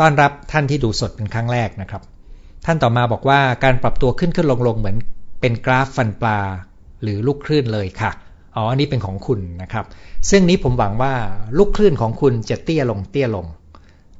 [0.00, 2.02] ต้อนรับท่านที่ดูสดเป็นครั้งแรกนะครับ
[2.66, 4.96] ท่านต่อมาบอกว่าการปรับตัวขึ้นขึ้นลงลงเหมือน
[5.40, 6.38] เป็นกราฟฟันปลา
[7.02, 8.10] หรือลูกคลื่นเลยค่ะ
[8.56, 9.84] อ๋ออันนี้เป็นของคุณนะครับ
[10.30, 11.12] ซึ่งนี้ผมหวังว่า
[11.58, 13.46] ลูกคลื่นของคุณจะเตี้ยลงเตี้ยลง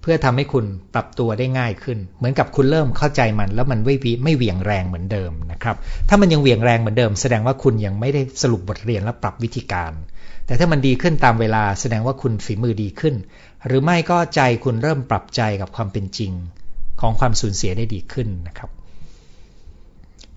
[0.03, 0.65] เพื่อทำให้คุณ
[0.95, 5.77] ปรับตัวได้ง่ายขึ้น เหมือนกับคุณเริ่มเข้าใจมัน แล้วมันไม่ไม่เหวี่ยงแรงเหมือนเดิมนะครับ
[6.09, 9.93] ถ้ามันยังเหวี่ยงแรงเหมือนเดิม แสดงว่าคุณยังไม่ได้สรุปบทเรียนและปรับวิธีการ
[10.47, 13.15] แต่ถ้ามันดีขึ้นตามเวลาแสดงว่าคุณฝีมือดีขึ้น
[13.67, 16.33] หรือไม่ก็ใจคุณเริ่มปรับใจกับความเป็นจริง
[17.01, 18.71] ของความสูญเสียได้ดีขึ้นนะครับ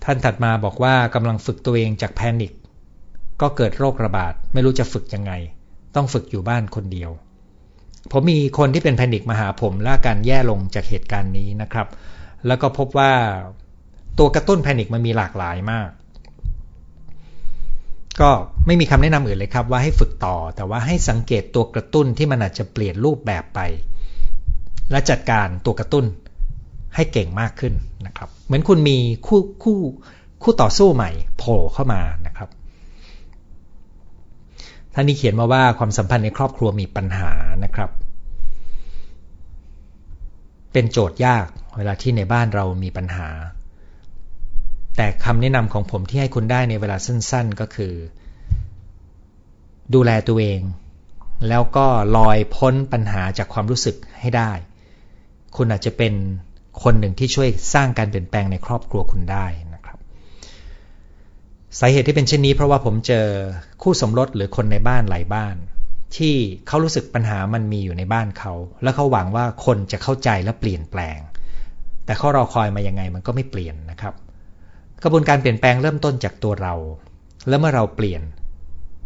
[0.04, 2.52] ท่านถัดมาบอกว่ากำลังฝึกตัวเองจากแพนิค
[3.40, 5.32] ก็เกิดโรคระบาด ไม่รู้จะฝึกยังไง
[5.94, 7.10] ต้องฝึกอยู่บ้านคนเดียว
[8.12, 11.88] ผมมีคนที่เป็นแพนิคมาหาผมและการแย่ลงจากเหตุการณ์นี้นะครับ
[12.46, 13.12] แล้วก็พบว่า
[14.18, 15.88] ตัวกระตุ้นแพนิคมันมีหลากหลายมาก
[18.20, 18.30] ก็
[18.66, 23.60] ไม่มีคำแนะนำอื่นเลยครับว่าให้ฝึกต่อ แต่ว่าให้สังเกตตัวกระตุ้นที่มันอาจจะเปลี่ยนรูปแบบไป
[24.90, 26.04] และจัดการตัวกระตุ้น
[26.94, 27.74] ให้เก่งมากขึ้น
[28.06, 28.96] นะครับ เหมือนคุณมี
[29.26, 29.78] คู่คู่
[30.42, 32.48] คู่ต่อสู้ใหม่โผล่เข้ามานะครับ
[34.94, 37.32] ท่านนี้เขียนมาว่าความสัมพันธ์ในครอบครัวมีปัญหา
[37.64, 37.90] นะครับ
[40.72, 41.46] เป็นโจทย์ยาก
[41.76, 43.28] เวลาที่ในบ้านเรามีปัญหา
[44.96, 47.94] แต่คำแนะนำของผมที่ให้คุณได้ในเวลาสั้น ๆ ก็คือ
[49.94, 50.60] ดูแลตัวเอง
[51.48, 54.52] แล้วก็ลอยพ้นปัญหาจากความรู้สึกให้ได้
[55.56, 56.14] คุณอาจจะเป็น
[56.82, 59.98] คนหนึ่งที่ช่วยสร้างการเปลี่ยนแปลงในครอบครัวคุณได้นะครับ
[61.78, 63.26] สาเหตุที่เป็นเช่นนี้เพราะว่าผมเจอ
[63.82, 65.56] คู่สมรสหรือคนในบ้านหลายบ้าน
[66.16, 66.34] ที่
[66.66, 68.52] เขารู้สึกปัญหามันมีอยู่ในบ้านเขา
[68.82, 71.18] แล้วเขาหวังว่าคนจะเข้าใจและเปลี่ยนแปลง
[72.04, 74.14] แต่เขารอคอยมายังไงมันก็ไม่เปลี่ยนนะครับ
[75.04, 76.74] กระบวนการเปลี่ยนแปลงเริ่มต้นจากตัวเรา
[77.48, 78.22] และเมื่อเราเปลี่ยน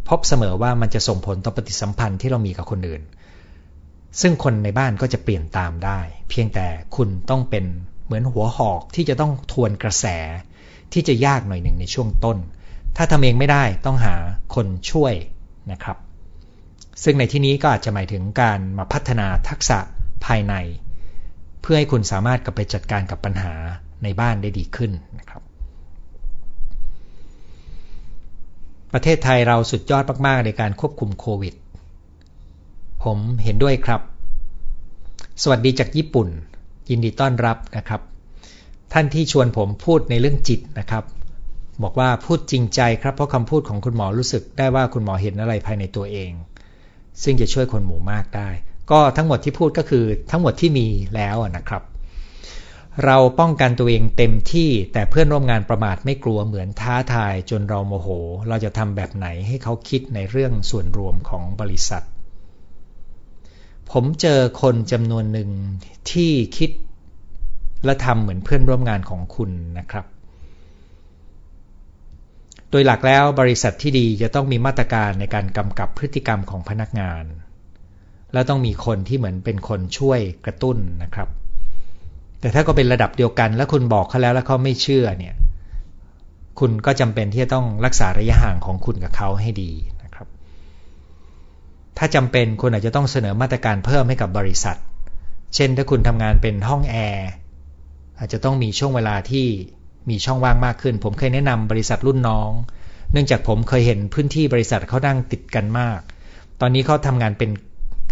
[0.08, 3.02] พบเสมอว่ามันจะส่งผลต่อปฏิสัมพันธ์ที่เรามีกับคนอื่น
[4.20, 7.64] ซึ่งคนในบ้านก็จะเปลี่ยนตามได้ เพียงแต่คุณต้องเป็น
[8.04, 10.06] เหมือนหัวหอกที่จะต้องทวนกระแส
[10.92, 12.38] ที่จะยากหน่อยหนึ่งในช่วงต้น
[12.96, 14.14] ถ้าทำเองไม่ได้ต้องหา
[14.54, 15.14] คนช่วย
[15.72, 15.96] นะครับ
[17.02, 19.78] ซึ่งในที่นี้ก็อาจจะหมายถึงการมาพัฒนาทักษะ
[20.24, 20.54] ภายใน
[21.62, 23.54] เพื่อให้คุณสามารถกลับไปจัดการกับปัญหา
[24.02, 25.38] ในบ้านได้ดีขึ้นนะครับ
[28.92, 31.55] ประเทศไทยเราสุดยอดมากๆ ในการควบคุมโควิด
[33.05, 34.01] ผมเห็นด้วยครับ
[35.42, 36.29] สวัสดีจากญี่ปุ่น
[36.90, 38.01] ยินดีต้อนรับนะครับ
[38.92, 41.05] ท่านที่ชวนผมพูดในเรื่องจิตนะครับ
[41.83, 46.31] บอกว่าพูดจริงใจครับ เพราะคำพูดของคุณหมอรู้สึกได้ว่าคุณหมอเห็นอะไรภายในตัวเอง
[47.22, 48.48] ซึ่งจะช่วยคนหมู่มากได้
[48.90, 51.83] ก็ทั้งหมดที่พูดก็คือทั้งหมดที่มีแล้วนะครับ
[53.04, 58.08] เราป้องกันตัวเองเต็มที่แต่เพื่อนร่วมงานประมาทไม่กลัวเหมือนท้าทายจนเราโมโห
[58.48, 62.04] เราจะทำแบบไหนให้เขาคิดในเรื่องส่วนรวมของบริษัท
[63.92, 65.50] ผมเจอคนจำนวนหนึ่ง
[66.11, 66.70] ที่คิด
[67.84, 70.04] และทำเหมือนเพื่อนร่วมงานของคุณนะครับ
[72.70, 77.24] โดยหลักแล้วบริษัทที่ดีจะต้องมีมาตรการในการกำกับพฤติกรรมของพนักงาน
[78.32, 81.28] และต้องมีคนที่เหมือนเป็นคนช่วยกระตุ้นนะครับ
[82.40, 85.35] แต่ถ้าก็เป็นระดับเดียวกัน แล้วคุณบอกเขาแล้วแล้วเขาไม่เชื่อเนี่ย
[86.61, 89.72] คุณก็จำเป็นที่จะต้องรักษาระยะห่างของคุณกับเขาให้ดี
[90.03, 90.27] นะครับ
[91.98, 94.77] ถ้าจำเป็นคุณอาจจะต้องเสนอมาตรการเพิ่มให้กับบริษัท
[95.55, 97.29] เช่น ถ้าคุณทำงานเป็นห้องแอร์
[98.18, 99.46] อาจจะต้องมีช่วงเวลาที่
[100.11, 102.51] มีช่องว่างมากขึ้น ผมเคยแนะนำบริษัทรุ่นน้อง
[103.12, 106.01] เนื่องจากผมเคยเห็นพื้นที่บริษัทเขานั่งติดกันมาก
[106.61, 107.51] ตอนนี้เขาทำงานเป็น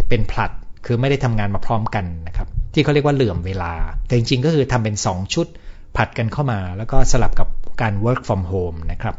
[0.08, 0.50] เป็นผลัด
[0.86, 3.72] คือไม่ได้ทำงานมาพร้อมกันนะครับ ที่เขาเรียกว่าเหลื่อมเวลา
[4.06, 5.46] แต่จริงๆ ก็คือทำเป็น 2 ชุด
[5.96, 7.48] ผัดกันเข้ามา แล้วก็สลับกับ
[7.80, 9.14] การ work from home นะครับ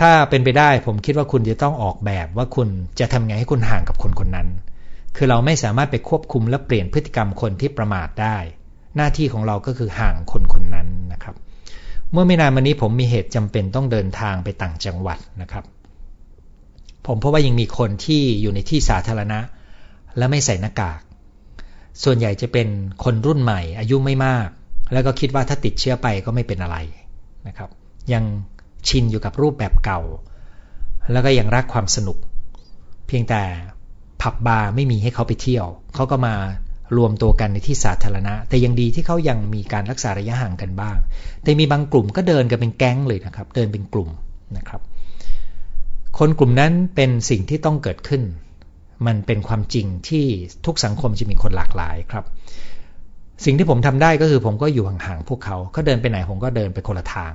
[0.00, 2.68] ถ้าเป็นไปได้ผมคิดว่าคุณจะต้องออกแบบว่าคุณ
[3.00, 4.48] จะทำไงให้คุณห่างกับคนคนนั้น
[5.16, 8.36] คือเราไม่สามารถไปควบคุมและเปลี่ยนพฤติกรรมคนที่ประมาทได้
[8.96, 11.34] หน้าที่ของเราก็คือห่างคนคนนั้นนะครับ
[12.12, 15.64] เมื่อไม่นานมานี้ผมมีเหตุจำเป็นต้องเดินทางไปต่างจังหวัดนะครับ
[17.06, 19.40] ผมเพราะว่ายังมีคนที่อยู่ในที่สาธารณะ
[20.18, 21.00] และไม่ใส่หน้ากาก
[22.04, 22.68] ส่วนใหญ่จะเป็น
[23.04, 24.48] คนรุ่นใหม่ อายุไม่มาก
[24.92, 26.76] แล้วก็คิดว่าถ้าติดเชื้อไปก็ไม่เป็นอะไร
[27.48, 27.70] นะครับ
[28.12, 28.24] ยัง
[28.88, 30.00] ชินอยู่กับรูปแบบเก่า
[31.12, 32.18] แล้วก็ยังรักความสนุก
[33.06, 33.42] เพียงแต่
[34.22, 36.34] ผับบาร์ไม่มีให้เขาไปเที่ยว เขาก็มา
[36.96, 40.96] รวมตัวกันในที่สาธารณะ แต่ยังดีที่เขายังมีการรักษาระยะห่างกันบ้าง
[41.42, 44.10] แต่มีบางกลุ่มก็เดินกันเป็นแก๊งเลยนะครับ เดินเป็นกลุ่ม
[44.56, 44.80] นะครับ
[46.18, 48.22] คนกลุ่มนั้นเป็นสิ่งที่ต้องเกิดขึ้น
[49.06, 50.26] มันเป็นความจริงที่
[50.66, 52.24] ทุกสังคมจะมีคนหลากหลายครับ
[53.44, 57.32] สิ่งที่ผมทำได้ก็คือผมก็อยู่ห่างๆพวกเขาเขาเดินไปไหนผมก็เดินไปคนละทาง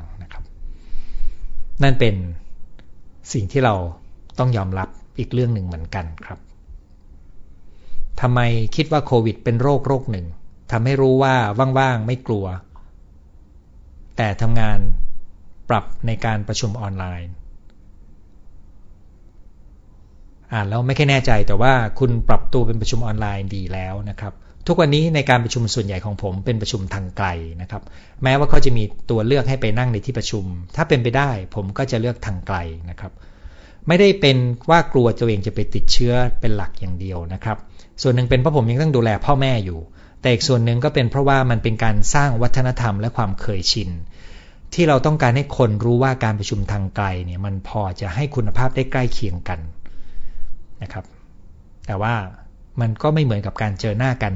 [1.83, 2.15] นั่นเป็น
[3.33, 3.75] สิ่งที่เรา
[4.39, 6.39] ต้องยอมรับอีกเรื่องหนึ่งเหมือนกันครับ
[8.21, 8.39] ทำไม
[8.75, 10.25] คิดว่าโควิด เป็นโรคโรคหนึ่ง
[10.71, 11.35] ทำให้รู้ว่า
[11.79, 12.45] ว่างๆไม่กลัว
[14.17, 14.79] แต่ทำงาน
[15.69, 17.31] ปรับในการประชุมออนไลน์
[20.55, 24.33] อ่านแล้วไม่แค่แน่ใจแต่ว่าคุณปรับตัวเป็นประชุมออนไลน์ดีแล้วนะครับ
[24.67, 27.27] ทุกวันนี้ในการประชุมส่วนใหญ่ของผมเป็นประชุมทางไกล
[27.61, 27.81] นะครับ
[28.23, 32.57] แม้ว่าเขาจะมีตัวเลือกให้ไปนั่งในที่ประชุม ถ้าเป็นไปได้ผมก็จะเลือกทางไกล
[32.89, 33.11] นะครับ
[33.87, 34.37] ไม่ได้เป็น
[34.69, 37.57] ว่ากลัวตัวเองจะไปติดเชื้อเป็นหลักอย่างเดียวนะครับ
[38.01, 39.79] ส่วนหนึ่งเป็นเพราะผมยังต้องดูแลพ่อแม่อยู่
[40.21, 43.89] แต่อีกส่วนหนึ่งก็เป็นเพราะว่ามันเป็นการสร้างวัฒนธรรมและความเคยชิน
[44.73, 49.59] ที่เราต้องการให้คนรู้ว่าการประชุมทางไกลเนี่ยมันพอจะให้คุณภาพได้ใกล้เคียงกัน
[50.85, 51.05] นะครับ
[51.87, 52.15] แต่ว่า
[52.81, 54.33] มันก็ไม่เหมือนกับการเจอหน้ากัน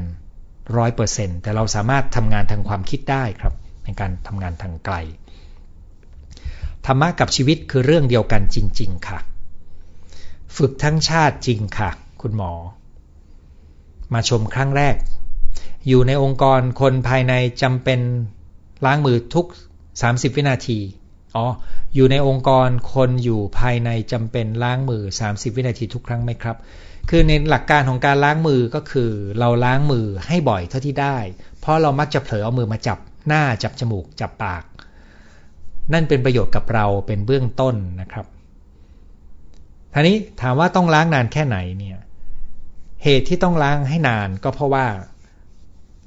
[0.77, 3.53] ร้อยเปอร์เซ็นแต่เราสามารถทำงานทางความคิดได้ครับ
[3.85, 4.95] ในการทำงานทางไกล
[6.85, 9.19] ธรรมะกับชีวิตคือเรื่องเดียวกันจริง ๆ ค่ะ
[10.57, 11.89] ฝึกทั้งชาติจริงค่ะ
[12.21, 12.51] คุณหมอ
[14.13, 14.95] มาชมครั้งแรก
[15.87, 17.99] อยู่ในองค์กรคนภายในจำเป็น
[18.85, 19.45] ล้างมือทุก
[19.91, 20.79] 30 วินาที
[21.35, 21.45] อ๋อ
[21.95, 26.57] อยู่ในองค์กรคนอยู่ภายในจำเป็นล้างมือ 30 วินาทีทุกครั้งไหมครับ
[27.09, 31.17] คือในหลักการของการล้างมือก็คือเราล้างมือให้บ่อยเท่าที่ได้
[31.59, 34.63] เพราะเรามักจะเผลอเอามือมาจับหน้าจับจมูกจับปาก
[35.93, 38.25] นั่นเป็นประโยชน์กับเราเป็นเบื้องต้นนะครับ
[39.93, 41.99] ทีนี้ถามว่าต้องล้างนานแค่ไหนเนี่ย
[43.03, 44.85] เหตุที่ต้องล้างให้นานก็เพราะว่า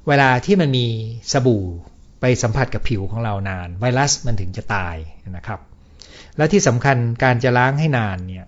[0.07, 0.85] เวลาที่มันมี
[1.31, 1.63] สบู่
[2.25, 4.95] ไปสัมผัสกับผิวของเรานาน ไวรัสมันถึงจะตาย
[5.37, 5.59] นะครับ
[6.37, 8.45] และที่สำคัญการจะล้างให้นานเนี่ย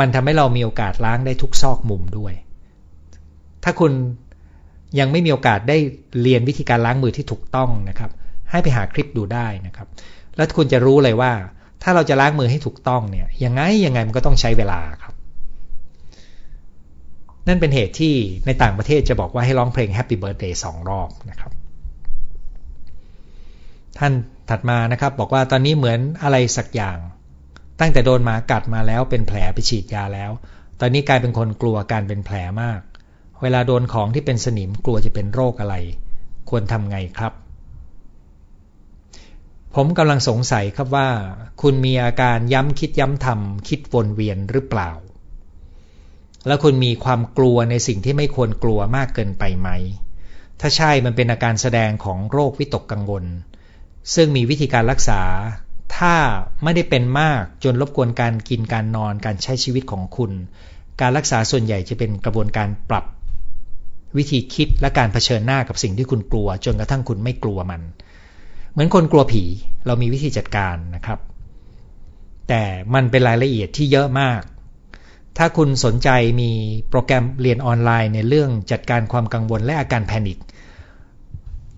[0.00, 2.34] มันทำให้เรามีโอกาสล้างได้ทุกซอกมุมด้วย
[3.64, 3.92] ถ้าคุณ
[4.98, 5.78] ยังไม่มีโอกาสได้
[6.22, 8.10] เรียนวิธีการล้างมือที่ถูกต้องนะครับ
[8.50, 9.88] ให้ไปหาคลิปดูได้นะครับ
[10.36, 11.32] แล้วคุณจะรู้เลยว่า
[11.82, 15.14] ถ้าเราจะล้างมือให้ถูกต้องเนี่ยยังไงยังไงมันก็ต้องใช้เวลาครับ
[17.48, 18.14] นั่นเป็นเหตุที่
[18.46, 21.52] ในต่างประเทศจะบอกว่าให้ร้องเพลง Happy Birthday สองรอบนะครับ
[23.98, 24.12] ท่าน
[24.50, 26.98] ถัดมานะครับ บอกว่าตอนนี้เหมือนอะไรสักอย่าง
[27.80, 30.30] ตั้งแต่โดนหมากัดมาแล้วเป็นแผลไปฉีดยาแล้ว
[30.80, 32.80] ตอนนี้กลายเป็นคนกลัวการเป็นแผลมาก
[33.42, 35.74] เวลาโดนของที่เป็นสนิมกลัวจะเป็นโรคอะไร
[36.50, 37.32] ควรทำไงครับ
[39.74, 41.08] ผมกำลังสงสัยครับว่า
[41.62, 44.90] คุณมีอาการย้ำคิดย้ำทำคิดวนเวียนหรือเปล่า
[46.46, 49.68] แล้วคุณมีความกลัวในสิ่งที่ไม่ควรกลัวมากเกินไปไหม
[50.60, 53.24] ถ้าใช่มันเป็นอาการแสดงของโรควิตกกังวล
[54.14, 55.20] ซึ่งมีวิธีการรักษา
[55.96, 56.14] ถ้า
[56.62, 60.32] ไม่ได้เป็นมากจนรบกวนการกินการนอนการใช้ชีวิตของคุณ
[61.00, 63.04] การรักษาส่วนใหญ่จะเป็นกระบวนการปรับ
[64.16, 67.82] วิธีคิดและการเผชิญหน้ากับสิ่งที่คุณกลัว จนกระทั่งคุณไม่กลัวมัน
[68.72, 69.44] เหมือนคนกลัวผี
[69.86, 71.18] เรามีวิธีจัดการนะครับ
[72.48, 72.62] แต่
[72.94, 74.42] มันเป็นรายละเอียดที่เยอะมาก
[75.38, 76.08] ถ้าคุณสนใจ
[76.40, 76.50] มี
[76.88, 80.38] โปรแกรมเรียนออนไลน์ในเรื่องจัดการความกังวลและอาการแพนิค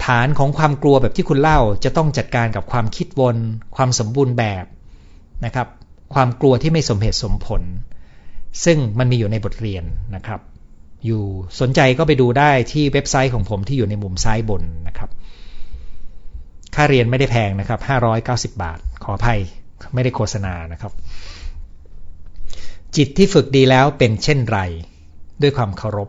[0.04, 3.37] ฐานของความกลัวแบบที่คุณเล่าจะต้องจัดการกับความคิดวน
[3.76, 4.64] ความสมบูรณ์แบบ
[5.44, 5.68] นะครับ
[6.14, 7.62] ความกลัวที่ไม่สมเหตุสมผล
[8.64, 9.84] ซึ่งมันมีอยู่ในบทเรียน
[10.14, 10.40] นะครับ
[11.06, 11.22] อยู่
[11.61, 15.11] สนใจก็ไปดูได้ที่เว็บไซต์ของผมที่อยู่ในมุมซ้ายบนนะครับ
[16.74, 17.80] ค่าเรียนไม่ได้แพงนะครับ
[18.50, 19.40] 590 บาท ขออภัย
[19.94, 20.92] ไม่ได้โฆษณานะครับ
[22.96, 24.61] จิตที่ฝึกดีแล้วเป็นเช่นไร
[25.42, 26.08] ด้วยความเคารพ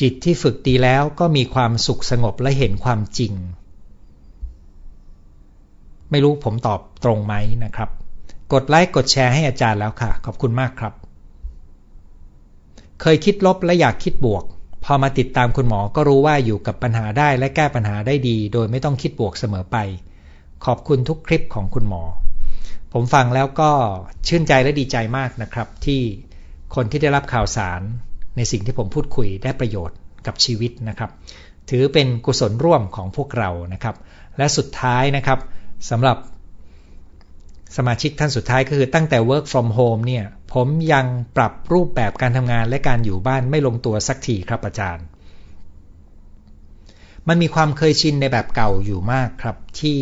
[0.00, 3.32] จิตที่ฝึกดีแล้วก็มีความสุขสงบและเห็นความจริง
[6.10, 7.90] ไม่รู้ผมตอบตรงไหมนะครับ
[8.52, 10.92] กดไลค์กดแชร์ให้อาจารย์แล้วค่ะ ขอบคุณมากครับ
[13.00, 14.44] เคยคิดลบและอยากคิดบวก
[14.84, 19.76] พอมาติดตามคุณหมอก็รู้ว่าอยู่กับปัญหาได้และแก้ปัญหาได้ดี โดยไม่ต้องคิดบวกเสมอไป
[20.64, 22.02] ขอบคุณทุกคลิปของคุณหมอ
[22.92, 23.70] ผมฟังแล้วก็
[24.28, 26.00] ชื่นใจและดีใจมากนะครับ ที่
[26.74, 27.82] คนที่ได้รับข่าวสาร
[28.36, 31.10] ในสิ่งที่ผมพูดคุยได้ประโยชน์กับชีวิตนะครับ
[31.70, 33.96] ถือเป็นกุศลร่วมของพวกเรานะครับ
[34.38, 35.38] และสุดท้ายนะครับ
[35.90, 36.16] สำหรับ
[37.76, 45.06] สมาชิกท่านสุดท้ายก็คือตั้งแต่ work from home เนี่ยผมยังปรับรูปแบบการทำงานและการอยู่บ้านไม่ลงตัวสักทีครับอาจารย์
[47.28, 50.00] มันมีความเคยชินในแบบเก่าอยู่มากครับที่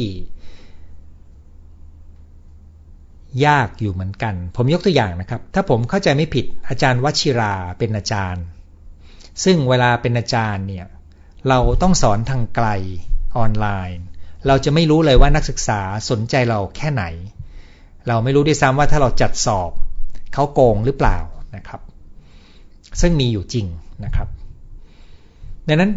[3.46, 8.44] ยากอยู่เหมือนกัน ผมยกตัวอย่างนะครับ ถ้าผมเข้าใจไม่ผิดอาจารย์วชิราเป็นอาจารย์
[9.44, 10.86] ซึ่งเวลาเป็นอาจารย์เนี่ย
[11.48, 12.68] เราต้องสอนทางไกล
[13.36, 14.04] ออนไลน์
[14.46, 17.04] เราจะไม่รู้เลยว่านักศึกษาสนใจเราแค่ไหน
[18.08, 19.70] เราไม่รู้ด้วยซ้ำว่าถ้าเราจัดสอบ
[20.32, 21.18] เขาโกงหรือเปล่า
[21.56, 21.80] นะครับ
[23.00, 23.66] ซึ่งมีอยู่จริง
[24.04, 24.28] นะครับ
[25.68, 25.92] ดังนั้น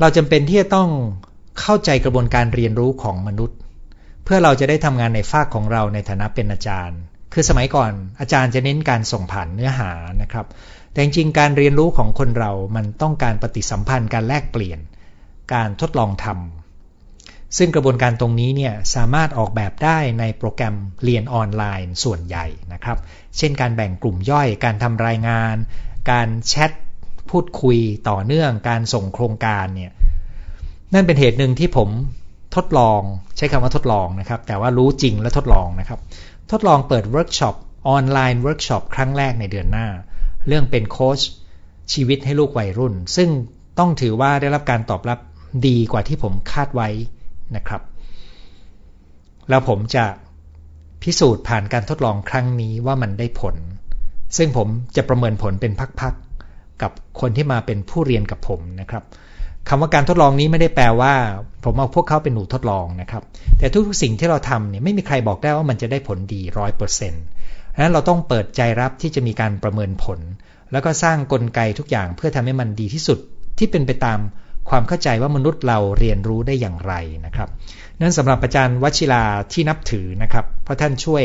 [0.00, 0.90] เราจำเป็นที่จะต้อง
[1.60, 3.58] เข้าใจกระบวนการเรียนรู้ของมนุษย์
[4.26, 6.98] เพื่อเราจะได้ทำงานในฝากของเราในฐานะเป็นอาจารย์
[7.32, 9.90] คือสมัยก่อนอาจารย์จะเน้นการส่งผ่านเนื้อหา
[10.22, 10.46] นะครับ
[10.92, 14.78] แต่จริงๆการเรียนรู้ของคนเรามันต้องการปฏิสัมพันธ์การแลกเปลี่ยน
[15.54, 22.98] การทดลองทำซึ่งกระบวนการตรงนี้เนี่ยสามารถออกแบบได้ในโปรแกรมเรียนออนไลน์ส่วนใหญ่นะครับ
[23.36, 25.54] เช่นการแบ่งกลุ่มย่อย การทำรายงาน
[26.10, 26.72] การแชท
[27.30, 29.92] พูดคุยต่อเนื่อง การส่งโครงการเนี่ย
[30.94, 31.88] นั่นเป็นเหตุหนึ่งที่ผม
[32.54, 33.00] ทดลอง
[33.36, 36.00] ใช้คำว่าทดลองนะครับ แต่ว่ารู้จริงและทดลองนะครับ
[36.52, 37.54] ทดลองเปิด workshop
[37.88, 39.86] online workshop ครั้งแรกในเดือนหน้า
[40.46, 41.20] เรื่องเป็นโค้ช
[41.92, 43.28] ชีวิตให้ลูกวัยรุ่น ซึ่ง
[43.78, 45.18] ต้องถือว่าได้รับการตอบรับ
[45.66, 46.88] ดีกว่าที่ผมคาดไว้
[47.56, 47.82] นะครับ
[49.48, 50.04] แล้วผมจะ
[51.02, 53.56] พิสูจน์ผ่านการทดลองครั้งนี้ว่ามันได้ผล
[54.36, 59.04] ซึ่งผมจะประเมินผลเป็นพักๆกับคนที่มาเป็นผู้เรียนกับผมนะครับ
[59.68, 61.14] คำว่าการทดลองนี้ไม่ได้แปลว่า
[61.64, 63.22] ผมเอาพวกเขาเป็นหนูทดลองนะครับ
[63.58, 67.24] แต่ทุกๆสิ่งที่เราทำเนี่ยไม่มีใครบอกได้ว่ามันจะได้ผลดีร้อยเปอร์เซ็นต์
[67.82, 70.18] นั้นเราต้องเปิดใจรับที่จะมีการประเมินผล
[70.72, 73.18] แล้วก็สร้างกลไกทุกอย่างเพื่อทำให้มันดีที่สุด
[73.58, 74.18] ที่เป็นไปตาม
[74.70, 76.94] ความเข้าใจว่ามนุษย์เราเรียนรู้ได้อย่างไร
[77.26, 77.48] นะครับ
[78.00, 81.22] นั้นสำหรับอาจารย์วชิราที่นับถือนะครับ เพราะท่านช่วย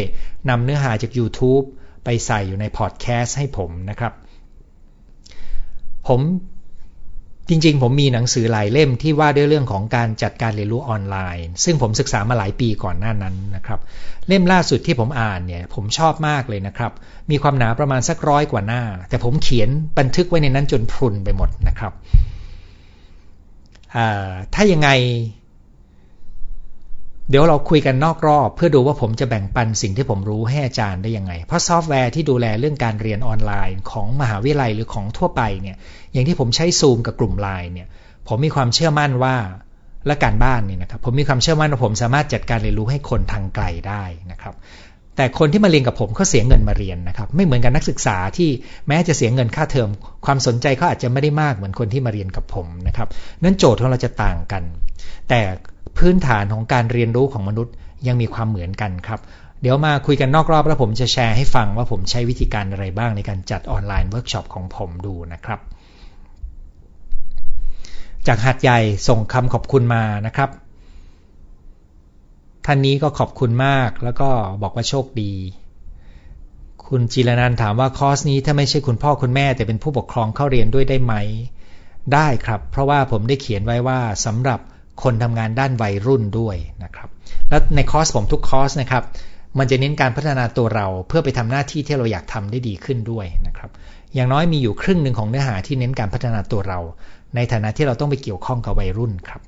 [0.50, 1.66] นำเนื้อหาจาก YouTube
[2.04, 4.14] ไปใส่อยู่ในพอดแคสต์ให้ผมนะครับ
[6.08, 6.20] ผม
[7.54, 13.80] จริงๆ ผมมีหนังสือหลายเล่มที่ว่าด้วยเรื่องของการจัดการเรียนรู้ออนไลน์ ซึ่งผมศึกษามาหลายปีก่อนหน้านั้นนะครับ
[14.28, 16.92] เล่มล่าสุดที่ผมอ่านเนี่ยผมชอบมากเลยนะครับ
[17.32, 21.94] มีความหนาประมาณสักร้อยกว่าหน้า แต่ผมเขียนบันทึกไว้ในนั้นจนพรุนไปหมดนะครับ
[24.54, 24.90] ถ้ายังไง
[27.30, 35.78] เดี๋ยวเราคุยกันนอกรอบ เพื่อดูว่าผมจะแบ่งปันสิ่งที่ผมรู้ให้อาจารย์ได้ยังไง เพราะซอฟต์แวร์ที่ดูแลเรื่องการเรียนออนไลน์ ของมหาวิทยาลัยหรือของทั่วไปเนี่ย
[36.14, 37.88] อย่างที่ผมใช้ซูมกับกลุ่มไลน์เนี่ย
[38.28, 39.36] ผมมีความเชื่อมั่นว่า
[40.08, 44.56] และการบ้านนี่นะครับ ผมมีความเชื่อมั่นว่าผมสามารถจัดการเรียนรู้ให้คนทางไกลได้นะครับ
[45.16, 48.50] แต่คนที่มาเรียนกับผมเขาเสียเงินมาเรียนนะครับ ไม่เหมือนกับนักศึกษาที่
[48.88, 49.90] แม้จะเสียเงินค่าเทอม
[50.26, 53.08] ความสนใจเขาอาจจะไม่ได้มากเหมือนคนที่มาเรียนกับผมนะครับ
[53.44, 54.64] นั้นโจทย์ของเราจะต่างกัน
[55.30, 55.40] แต่
[55.98, 57.74] พื้นฐานของการเรียนรู้ของมนุษย์
[58.08, 59.20] ยังมีความเหมือนกันครับ
[59.62, 65.60] เดี๋ยวมาคุยกันนอกรอบแล้วผมจะแชร์ให้ฟังว่าผมใช้วิธีการอะไรบ้างในการจัด online workshop ของผมดูนะครับ
[68.28, 70.50] จากหาดใหญ่ส่งคำขอบคุณมานะครับ
[72.66, 74.30] ท่านนี้ก็ขอบคุณมาก แล้วก็
[74.62, 75.34] บอกว่าโชคดี
[76.88, 81.14] คุณจิรนันถามว่าคอร์สนี้ถ้าไม่ใช่คุณพ่อคุณแม่แต่เป็นผู้ปกครองเข้าเรียนด้วยได้ไหม
[82.14, 84.60] ได้ครับ เพราะว่าผมได้เขียนไว้ว่าสำหรับ
[85.04, 87.10] คนทำงานด้านวัยรุ่นด้วยนะครับ
[87.50, 89.04] แล้วในคอร์สผมทุกคอร์สนะครับ
[89.58, 93.70] มันจะเน้นการพัฒนาตัวเราเพื่อไปทำหน้าที่ที่เราอยากทำได้ดีขึ้นด้วยนะครับ
[94.14, 96.80] อย่างน้อยมีอยู่ครึ่งหนึ่งของเนื้อหาที่เน้นการพัฒนาตัวเรา
[97.36, 99.42] ในฐานะที่เราต้องไปเกี่ยวข้องกับวัยรุ่นครับ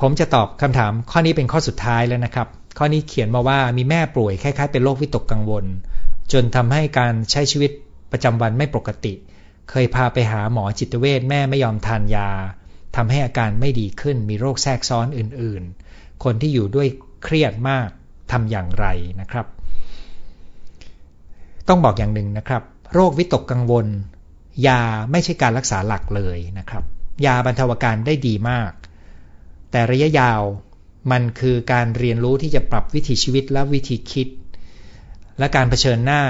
[0.00, 5.64] ผมจะตอบคำถามข้อนี้เป็นข้อสุดท้ายแล้วนะครับ ข้อนี้เขียนมาว่ามีแม่ป่วยคล้ายๆเป็นโรควิตกกังวล
[6.32, 7.70] จนทำให้การใช้ชีวิต
[8.12, 9.14] ประจำวันไม่ปกติ
[9.70, 12.30] เคยพาไปหาหมอจิตเวชแม่ไม่ยอมทานยา
[12.96, 16.88] ทำให้อาการไม่ดีขึ้น มีโรคแทรกซ้อนอื่นๆ คนที่อยู่ด้วย
[17.22, 17.88] เครียดมาก
[18.32, 18.86] ทำอย่างไร
[19.20, 19.46] นะครับ
[21.68, 22.62] ต้องบอกอย่างหนึ่งนะครับ
[22.94, 23.86] โรควิตกกังวล
[24.66, 24.80] ยา
[25.10, 26.84] ไม่ใช่การรักษาหลักเลยนะครับ
[27.26, 28.72] ยาบรรเทาอาการได้ดีมาก
[29.70, 30.42] แต่ระยะยาว
[31.10, 34.28] มันคือการเรียนรู้ที่จะปรับวิถีชีวิตและวิธีคิด
[35.38, 36.22] และการเผชิญหน้า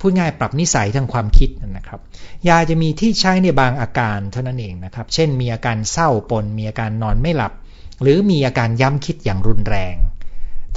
[0.00, 2.00] พูดง่ายปรับนิสัยทางความคิดนะครับ
[2.48, 7.52] ยาจะมีที่ใช้ในบางอาการเท่านั้นเองนะครับ เช่นมีอาการเศร้าปน มีอาการนอนไม่หลับ
[8.02, 9.94] หรือมีอาการย้ำคิดอย่างรุนแรง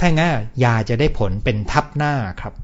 [0.02, 0.32] ้างั้น
[0.64, 2.54] ยาจะได้ผลเป็นทับหน้าครับ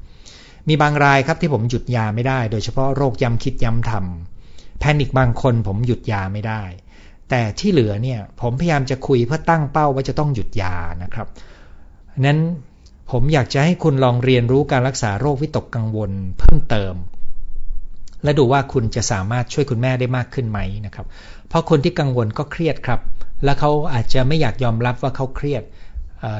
[0.67, 6.61] มีบางรายครับที่ผมหยุดยาไม่ได้ โดยเฉพาะโรคย้ำคิดย้ำทำแพนิคบางคนผมหยุดยาไม่ได้
[7.29, 11.27] แต่ที่เหลือเนี่ยผมพยายามจะคุยเพื่อตั้งเป้าว่าจะต้องหยุดยานะครับ
[12.25, 12.39] นั้น
[13.11, 16.93] ผมอยากจะให้คุณลองเรียนรู้การรักษาโรควิตกกังวลเพิ่มเติม
[18.23, 21.05] และดูว่าคุณจะสามารถช่วยคุณแม่ได้มากขึ้นไหมนะครับ
[21.47, 22.99] เพราะคนที่กังวลก็เครียดครับ
[23.43, 25.63] และเขาอาจจะไม่อยากยอมรับว่าเขาเครียด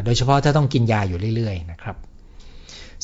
[0.06, 1.96] โดยเฉพาะถ้าต้องกินยาอยู่เรื่อยๆนะครับ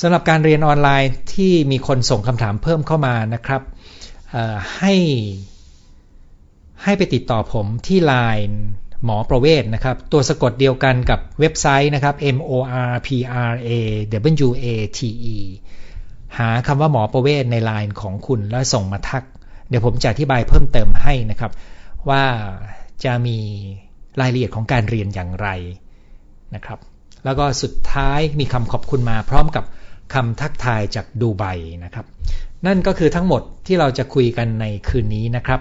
[0.01, 3.61] สำหรับการเรียนออนไลน์ที่มีคนส่งคำถามเพิ่มเข้ามานะครับ
[4.79, 4.93] ให้
[6.83, 8.55] ให้ไปติดต่อผมที่ Line
[9.05, 12.51] หมอประเวศนะครับ ตัวสะกดเดียวกันกับเว็บไซต์นะครับ m o
[12.91, 13.09] r p
[13.51, 13.69] r a
[14.47, 14.99] w a t
[15.33, 15.37] e
[16.37, 19.23] หาคำว่าหมอประเวศในไลน์ของคุณแล้วส่งมาทัก
[19.69, 21.51] เดี๋ยวผมจะอธิบายเพิ่มเติมให้นะครับ
[22.09, 22.23] ว่า
[23.03, 23.37] จะมี
[24.21, 25.47] รายละเอียดของการเรียนอย่างไร
[26.55, 26.79] นะครับ
[27.25, 29.63] แล้วก็สุดท้ายมีคำขอบคุณมาพร้อมกับ
[30.13, 31.43] คำทักทายจากดูไบ
[31.83, 32.05] นะครับ
[32.65, 35.59] นั่นก็คือทั้งหมดที่เราจะคุยกันในคืนนี้นะครับ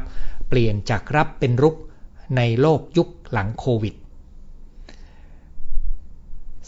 [0.49, 1.77] เปลี่ยนจากรับเป็นรุก
[2.37, 3.95] ในโลกยุคหลังโควิด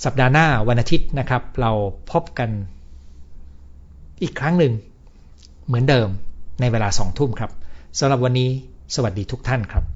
[0.05, 1.73] สัปดาห์หน้าวันอาทิตย์นะครับ เรา
[2.11, 2.51] พบกัน
[4.23, 4.73] อีกครั้งหนึ่ง
[5.67, 6.09] เหมือนเดิม
[6.61, 7.51] ในเวลาสองทุ่มครับ
[7.99, 8.51] สำหรับวันนี้
[8.95, 9.96] สวัสดีทุกท่านครับ